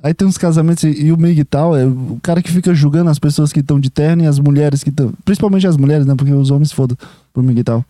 [0.02, 3.54] Aí tem uns casamentos e, o Miguel é o cara que fica julgando as pessoas
[3.54, 5.14] que estão de terno e as mulheres que estão.
[5.24, 6.14] Principalmente as mulheres, né?
[6.14, 6.98] Porque os homens se fodam
[7.32, 7.86] pro Miguel.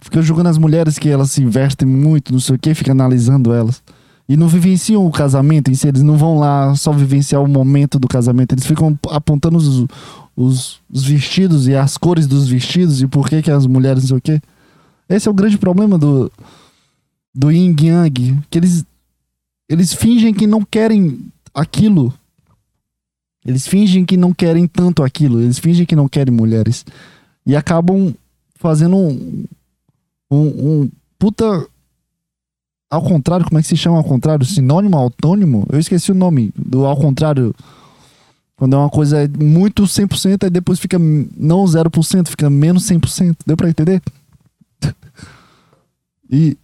[0.00, 3.52] Fica julgando as mulheres que elas se vestem muito, não sei o que, fica analisando
[3.54, 3.82] elas.
[4.28, 7.98] E não vivenciam o casamento em si, eles não vão lá só vivenciar o momento
[7.98, 9.86] do casamento, eles ficam apontando os,
[10.36, 14.08] os, os vestidos e as cores dos vestidos e por que, que as mulheres não
[14.08, 14.40] sei o que.
[15.08, 16.30] Esse é o grande problema do,
[17.34, 18.84] do Yin Yang, que eles
[19.68, 22.12] eles fingem que não querem aquilo.
[23.44, 25.40] Eles fingem que não querem tanto aquilo.
[25.40, 26.86] Eles fingem que não querem mulheres.
[27.44, 28.14] E acabam
[28.56, 29.44] fazendo um,
[30.30, 31.66] um, um puta.
[32.90, 34.46] Ao contrário, como é que se chama ao contrário?
[34.46, 35.66] Sinônimo, autônimo?
[35.70, 37.54] Eu esqueci o nome do ao contrário.
[38.56, 43.36] Quando é uma coisa muito 100%, aí depois fica não 0%, fica menos 100%.
[43.46, 44.02] Deu pra entender?
[46.30, 46.56] e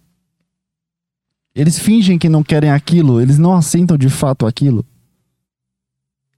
[1.53, 4.85] eles fingem que não querem aquilo, eles não aceitam de fato aquilo.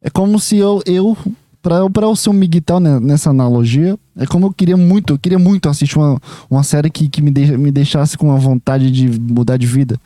[0.02, 1.18] É como se eu, eu
[1.62, 5.14] pra, eu- pra eu ser um miguital né, nessa analogia, é como eu queria muito,
[5.14, 8.38] eu queria muito assistir uma, uma série que, que me, deixa, me deixasse com a
[8.38, 10.00] vontade de mudar de vida.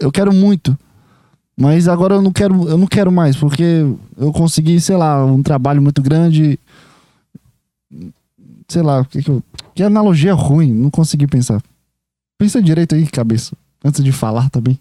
[0.00, 0.76] Eu quero muito.
[1.60, 3.84] Mas agora eu não quero, eu não quero mais, porque
[4.16, 6.56] eu consegui, sei lá, um trabalho muito grande.
[8.68, 9.42] Sei lá, que, que, eu,
[9.78, 11.62] que analogia ruim, não consegui pensar.
[12.36, 13.56] Pensa direito aí, cabeça.
[13.84, 14.76] Antes de falar também.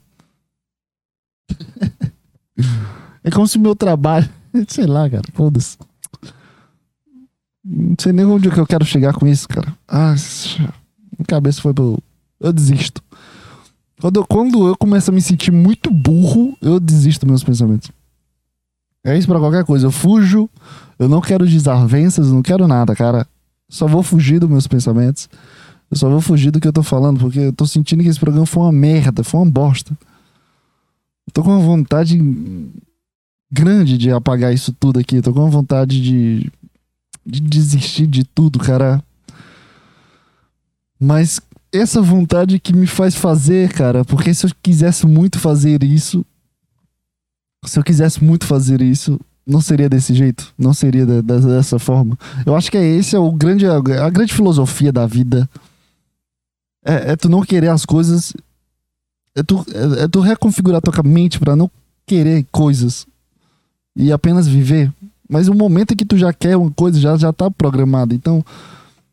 [3.23, 4.27] é como se meu trabalho.
[4.67, 5.21] Sei lá, cara.
[5.35, 5.77] Foda-se.
[7.63, 9.71] Não sei nem onde é que eu quero chegar com isso, cara.
[9.87, 10.15] Ah,
[11.15, 12.01] minha cabeça foi pro.
[12.39, 13.03] Eu desisto.
[14.01, 17.91] Quando eu, quando eu começo a me sentir muito burro, eu desisto dos meus pensamentos.
[19.03, 19.85] É isso pra qualquer coisa.
[19.85, 20.49] Eu fujo,
[20.97, 23.27] eu não quero desavenças, não quero nada, cara.
[23.69, 25.29] Só vou fugir dos meus pensamentos.
[25.89, 28.19] Eu só vou fugir do que eu tô falando, porque eu tô sentindo que esse
[28.19, 29.97] programa foi uma merda, foi uma bosta.
[31.25, 32.19] Eu tô com uma vontade
[33.51, 35.17] grande de apagar isso tudo aqui.
[35.17, 36.51] Eu tô com uma vontade de,
[37.25, 39.03] de desistir de tudo, cara.
[40.99, 41.39] Mas
[41.71, 46.25] essa vontade que me faz fazer, cara, porque se eu quisesse muito fazer isso,
[47.65, 51.79] se eu quisesse muito fazer isso, não seria desse jeito, não seria de, de, dessa
[51.79, 52.17] forma.
[52.45, 55.49] Eu acho que é esse é o grande a, grande filosofia da vida.
[56.83, 58.33] É, é, tu não querer as coisas,
[59.33, 61.71] é tu, é, é tu reconfigurar tua mente para não
[62.05, 63.07] querer coisas
[63.95, 64.91] e apenas viver.
[65.29, 68.13] Mas o momento em que tu já quer uma coisa já já tá programado.
[68.13, 68.43] Então,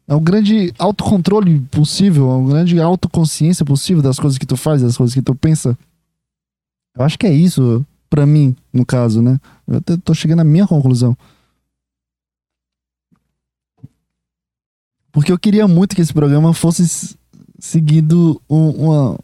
[0.06, 4.82] é um grande autocontrole possível, é uma grande autoconsciência possível das coisas que tu faz,
[4.82, 5.78] das coisas que tu pensa.
[6.96, 7.84] Eu acho que é isso,
[8.14, 9.40] para mim, no caso, né?
[9.66, 11.18] Eu até tô chegando à minha conclusão.
[15.10, 17.16] Porque eu queria muito que esse programa fosse
[17.58, 19.18] seguido uma,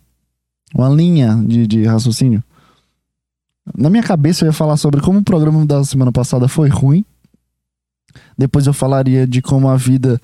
[0.75, 2.43] uma linha de, de raciocínio.
[3.79, 7.05] Na minha cabeça eu ia falar sobre como o programa da semana passada foi ruim.
[8.37, 10.21] Depois eu falaria de como a vida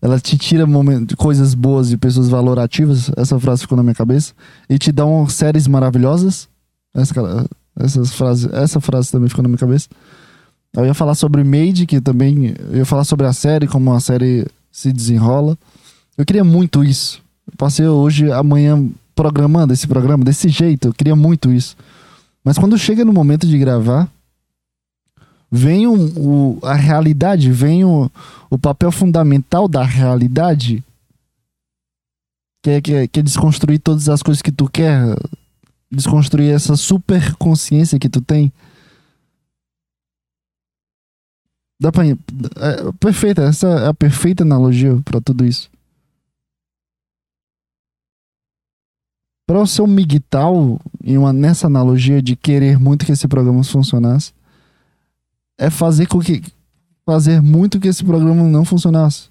[0.00, 3.10] ela te tira momentos, coisas boas e pessoas valorativas.
[3.14, 4.32] Essa frase ficou na minha cabeça.
[4.70, 6.48] E te dá um, séries maravilhosas.
[6.94, 7.12] Essa,
[7.78, 9.88] essas frases, essa frase também ficou na minha cabeça.
[10.74, 12.54] Eu ia falar sobre Made, que também.
[12.70, 15.56] Eu ia falar sobre a série, como a série se desenrola.
[16.16, 17.22] Eu queria muito isso.
[17.46, 20.88] Eu passei hoje, amanhã, programando esse programa desse jeito.
[20.88, 21.76] Eu queria muito isso.
[22.44, 24.08] Mas quando chega no momento de gravar,
[25.50, 28.10] vem o, o, a realidade, vem o,
[28.50, 30.84] o papel fundamental da realidade,
[32.62, 35.16] que é, que, é, que é desconstruir todas as coisas que tu quer,
[35.90, 38.52] desconstruir essa super consciência que tu tem.
[41.80, 42.14] Dá pra, é,
[42.98, 45.70] perfeita, essa é a perfeita analogia para tudo isso.
[49.46, 54.32] Para o seu migtal, em uma, nessa analogia de querer muito que esse programa funcionasse,
[55.58, 56.42] é fazer com que
[57.04, 59.28] fazer muito que esse programa não funcionasse.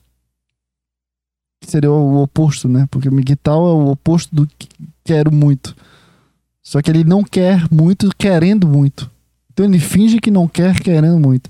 [1.61, 2.87] Que seria o oposto, né?
[2.89, 4.69] Porque Miguel é o oposto do que
[5.03, 5.75] quero muito.
[6.65, 9.09] Só que ele não quer muito querendo muito.
[9.53, 11.47] Então ele finge que não quer querendo muito.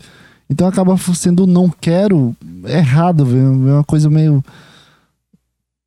[0.50, 2.36] Então acaba sendo não quero
[2.66, 3.70] errado, velho.
[3.70, 4.44] É uma coisa meio.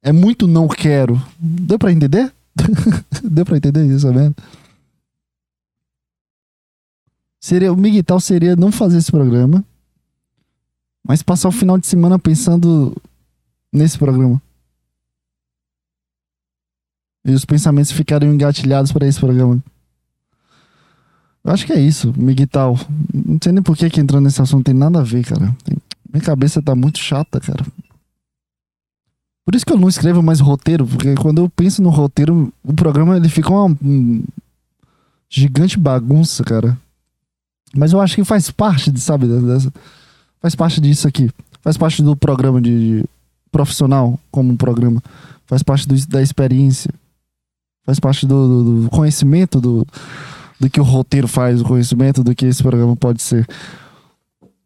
[0.02, 1.22] É muito não quero.
[1.38, 2.32] Deu pra entender?
[3.22, 4.32] Deu pra entender isso, né?
[7.38, 9.64] Seria, o Miguel seria não fazer esse programa,
[11.06, 12.96] mas passar o final de semana pensando
[13.72, 14.40] nesse programa.
[17.28, 19.62] E os pensamentos ficaram engatilhados para esse programa.
[21.44, 22.78] Eu acho que é isso, Miguel.
[23.12, 25.54] Não sei nem por que, que entrou nesse assunto, tem nada a ver, cara.
[25.62, 25.76] Tem...
[26.10, 27.64] Minha cabeça tá muito chata, cara.
[29.44, 32.72] Por isso que eu não escrevo mais roteiro, porque quando eu penso no roteiro, o
[32.72, 34.22] programa ele fica uma um
[35.28, 36.78] gigante bagunça, cara.
[37.74, 39.72] Mas eu acho que faz parte, de, sabe, dessa,
[40.40, 41.30] faz parte disso aqui.
[41.60, 43.04] Faz parte do programa de, de
[43.50, 45.02] profissional como um programa.
[45.46, 46.90] Faz parte do, da experiência.
[47.88, 49.86] Faz parte do, do, do, conhecimento do,
[50.60, 53.48] do que o roteiro faz, o conhecimento do que esse programa pode ser.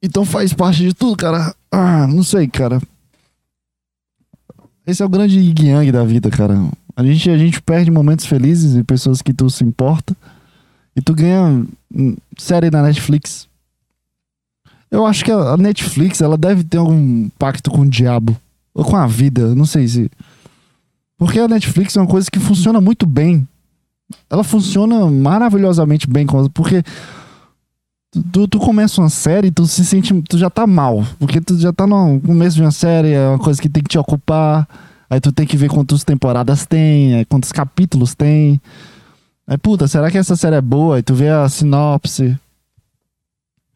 [0.02, 1.54] Então faz parte de tudo, cara.
[1.70, 2.82] Ah, não sei, cara.
[4.84, 6.68] Esse é o grande yang da vida, cara.
[6.96, 10.16] A gente, a gente perde momentos felizes e pessoas que tu se importa.
[10.96, 11.64] E tu ganha
[12.36, 13.46] série na Netflix.
[14.90, 18.36] Eu acho que a Netflix ela deve ter algum pacto com o diabo.
[18.74, 20.10] Ou com a vida, não sei se.
[21.22, 23.46] Porque a Netflix é uma coisa que funciona muito bem.
[24.28, 26.26] Ela funciona maravilhosamente bem.
[26.52, 26.82] Porque
[28.32, 30.20] tu, tu começa uma série tu se sente.
[30.22, 31.06] Tu já tá mal.
[31.20, 33.88] Porque tu já tá no começo de uma série, é uma coisa que tem que
[33.88, 34.68] te ocupar.
[35.08, 38.60] Aí tu tem que ver quantas temporadas tem, é, quantos capítulos tem.
[39.46, 40.98] Aí, puta, será que essa série é boa?
[40.98, 42.36] E tu vê a sinopse.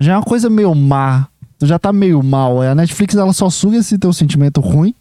[0.00, 1.28] Já é uma coisa meio má.
[1.60, 2.60] Tu já tá meio mal.
[2.60, 4.92] A Netflix ela só suga esse teu sentimento ruim.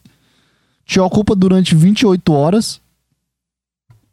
[0.85, 2.81] Te ocupa durante 28 horas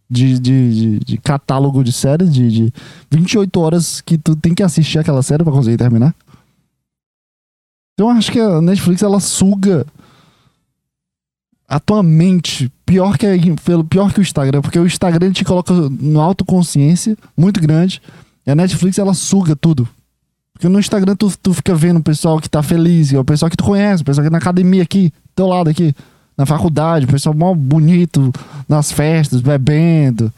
[0.09, 2.33] de, de, de, de catálogo de séries.
[2.33, 2.73] De, de
[3.11, 6.15] 28 horas que tu tem que assistir aquela série para conseguir terminar.
[7.95, 9.87] Então eu acho que a Netflix ela suga
[11.69, 13.27] a tua mente pior que,
[13.89, 18.03] pior que o Instagram, porque o Instagram te coloca no autoconsciência muito grande
[18.47, 19.89] e a Netflix ela suga tudo.
[20.53, 23.57] Porque no Instagram tu, tu fica vendo o pessoal que tá feliz, o pessoal que
[23.57, 25.95] tu conhece, o pessoal que tá na academia aqui, do teu lado aqui,
[26.43, 28.33] na faculdade, o pessoal mó bonito,
[28.69, 30.33] nas festas, bebendo.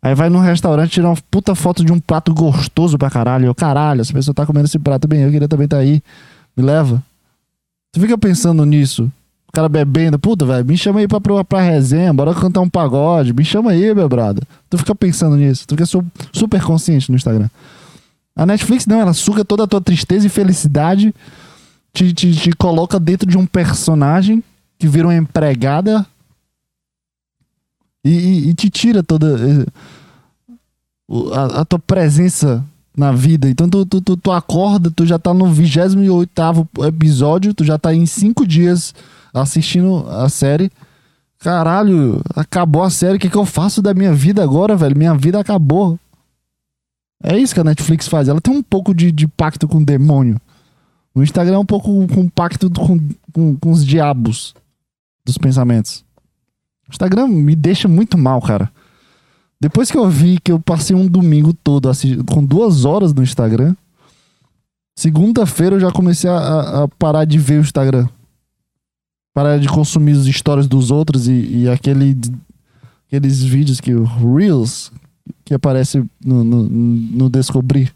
[0.00, 3.44] Aí vai num restaurante tirar uma puta foto de um prato gostoso pra caralho.
[3.44, 6.02] Eu, caralho, essa pessoa tá comendo esse prato bem, eu queria também tá aí.
[6.56, 7.02] Me leva.
[7.92, 9.12] Tu fica pensando nisso.
[9.48, 12.70] O cara bebendo, puta, velho, me chama aí pra, pra, pra resenha, bora cantar um
[12.70, 14.44] pagode, me chama aí, meu brother.
[14.70, 16.02] Tu fica pensando nisso, tu fica su
[16.32, 17.50] super consciente no Instagram.
[18.34, 21.14] A Netflix não, ela suga toda a tua tristeza e felicidade,
[21.92, 24.42] te, te, te coloca dentro de um personagem
[24.80, 26.06] que vira uma empregada
[28.02, 29.66] e, e, e te tira toda eh,
[31.34, 32.64] a, a, tua presença
[32.96, 33.46] na vida.
[33.50, 37.94] Então tu, tu, tu, tu acorda, tu já tá no 28 episódio, tu já tá
[37.94, 38.94] em cinco dias
[39.34, 40.72] assistindo a série.
[41.38, 43.16] Caralho, acabou a série.
[43.16, 44.96] O que, que eu faço da minha vida agora, velho?
[44.96, 45.98] Minha vida acabou.
[47.22, 48.28] É isso que a Netflix faz.
[48.28, 50.40] Ela tem um pouco de, de pacto com o demônio.
[51.14, 52.98] O Instagram é um pouco com pacto com,
[53.30, 54.54] com, com os diabos
[55.24, 56.04] dos pensamentos.
[56.88, 58.70] O Instagram me deixa muito mal, cara.
[59.60, 61.90] Depois que eu vi que eu passei um domingo todo
[62.26, 63.76] com duas horas no Instagram,
[64.96, 68.08] segunda-feira eu já comecei a, a, parar de ver o Instagram.
[69.34, 72.18] Parar de consumir as histórias dos outros e, e aquele,
[73.06, 74.90] aqueles vídeos que o Reels
[75.44, 77.92] que aparece no, no, no Descobrir.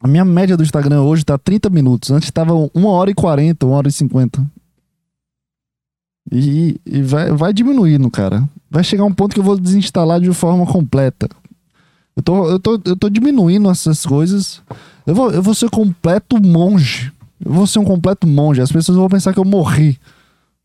[0.00, 2.10] A minha média do Instagram hoje tá 30 minutos.
[2.10, 4.44] Antes tava 1 hora e 40, 1 hora e 50.
[6.30, 8.48] E, e vai, vai diminuindo, cara.
[8.70, 11.28] Vai chegar um ponto que eu vou desinstalar de forma completa.
[12.16, 14.62] Eu tô, eu tô, eu tô diminuindo essas coisas.
[15.06, 17.12] Eu vou, eu vou ser completo monge.
[17.44, 18.60] Eu vou ser um completo monge.
[18.60, 19.98] As pessoas vão pensar que eu morri.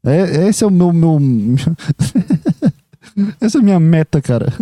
[0.04, 0.94] É, esse é o meu.
[0.94, 1.20] meu...
[3.42, 4.54] Essa é a minha meta, cara.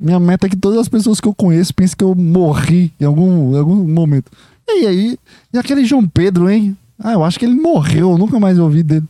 [0.00, 3.04] Minha meta é que todas as pessoas que eu conheço pensem que eu morri em
[3.04, 4.30] algum, em algum momento.
[4.66, 5.18] E aí?
[5.52, 6.76] E aquele João Pedro, hein?
[6.98, 8.12] Ah, eu acho que ele morreu.
[8.12, 9.06] Eu nunca mais ouvi dele.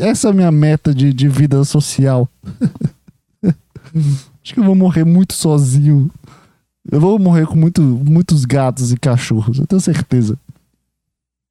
[0.00, 2.28] Essa é a minha meta de, de vida social.
[4.42, 6.10] Acho que eu vou morrer muito sozinho.
[6.90, 10.38] Eu vou morrer com muito, muitos gatos e cachorros, eu tenho certeza.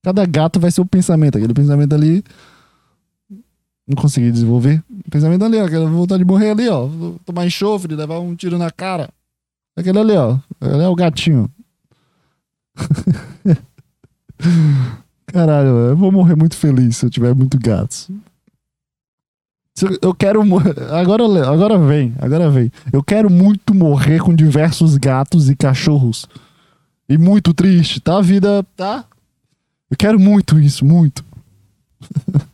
[0.03, 1.37] Cada gato vai ser um pensamento.
[1.37, 2.23] Aquele pensamento ali.
[3.87, 4.83] Não consegui desenvolver.
[5.09, 5.65] Pensamento ali, ó.
[5.65, 6.87] Aquela vontade de morrer ali, ó.
[7.25, 9.09] Tomar enxofre, levar um tiro na cara.
[9.75, 10.37] Aquele ali, ó.
[10.61, 11.49] É o gatinho.
[15.27, 18.09] Caralho, eu vou morrer muito feliz se eu tiver muito gatos.
[20.01, 20.41] Eu quero.
[20.91, 22.71] Agora, agora vem, agora vem.
[22.93, 26.25] Eu quero muito morrer com diversos gatos e cachorros.
[27.09, 28.17] E muito triste, tá?
[28.17, 29.03] A vida, tá?
[29.91, 31.23] Eu quero muito isso, muito.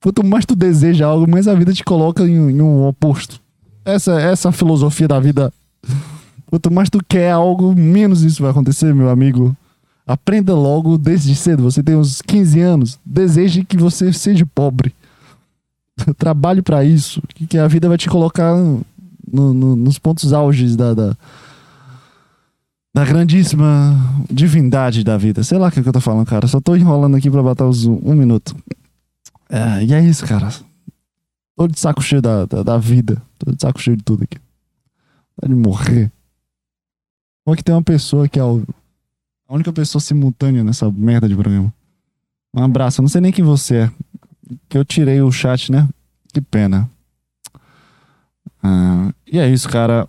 [0.00, 3.40] Quanto mais tu deseja algo, mais a vida te coloca em, em um oposto.
[3.84, 5.52] Essa, essa filosofia da vida.
[6.46, 9.56] Quanto mais tu quer algo, menos isso vai acontecer, meu amigo.
[10.06, 11.62] Aprenda logo desde cedo.
[11.62, 13.00] Você tem uns 15 anos.
[13.04, 14.94] Deseje que você seja pobre.
[16.18, 17.22] Trabalhe para isso.
[17.28, 21.16] Que a vida vai te colocar no, no, nos pontos auges da, da,
[22.94, 23.96] da, grandíssima
[24.30, 25.42] divindade da vida.
[25.42, 26.46] Sei lá o que, que eu tô falando, cara.
[26.46, 28.54] Só tô enrolando aqui pra botar os um, minuto.
[29.48, 30.50] É, e é isso, cara.
[31.56, 33.22] Tô de saco cheio da, da, da, vida.
[33.38, 34.38] Tô de saco cheio de tudo aqui.
[35.40, 36.12] Tá de morrer.
[37.44, 38.42] Como é que tem uma pessoa que é
[39.48, 41.72] a única pessoa simultânea nessa merda de programa.
[42.54, 43.00] Um abraço.
[43.00, 43.90] Eu não sei nem quem você é.
[44.68, 45.88] Que eu tirei o chat, né?
[46.32, 46.90] Que pena.
[48.62, 50.08] Ah, e é isso, cara.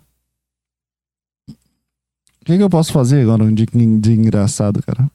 [1.48, 5.10] O que, que, eu posso fazer agora de, de engraçado, cara?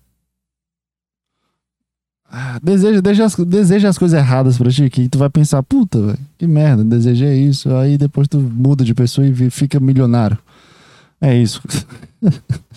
[2.30, 6.02] Ah, deseja, deseja, as, deseja as coisas erradas pra ti, que tu vai pensar, puta,
[6.02, 7.74] velho, que merda, desejei isso.
[7.76, 10.38] Aí depois tu muda de pessoa e fica milionário.
[11.20, 11.62] É isso.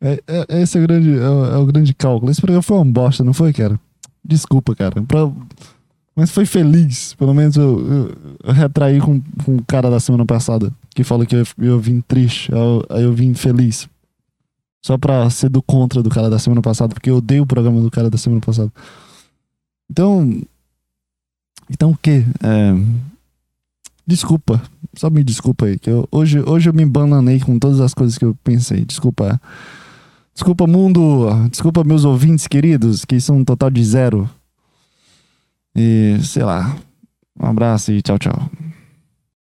[0.00, 2.30] É, é, esse é o, grande, é, é o grande cálculo.
[2.30, 3.78] Esse programa foi uma bosta, não foi, cara?
[4.24, 5.00] Desculpa, cara.
[5.02, 5.30] Pra,
[6.14, 7.14] mas foi feliz.
[7.14, 11.26] Pelo menos eu, eu, eu retraí com, com o cara da semana passada, que falou
[11.26, 12.50] que eu, eu vim triste.
[12.90, 13.88] Aí eu vim feliz.
[14.84, 17.80] Só pra ser do contra do cara da semana passada, porque eu odeio o programa
[17.80, 18.72] do cara da semana passada.
[19.88, 20.42] Então.
[21.70, 22.24] Então o quê?
[22.42, 22.74] É,
[24.06, 24.62] desculpa.
[24.94, 25.78] Só me desculpa aí.
[25.78, 28.84] Que eu, hoje, hoje eu me bananei com todas as coisas que eu pensei.
[28.84, 29.40] Desculpa.
[30.34, 31.28] Desculpa, mundo.
[31.50, 34.28] Desculpa, meus ouvintes queridos, que são um total de zero.
[35.74, 36.76] E sei lá.
[37.38, 38.50] Um abraço e tchau, tchau.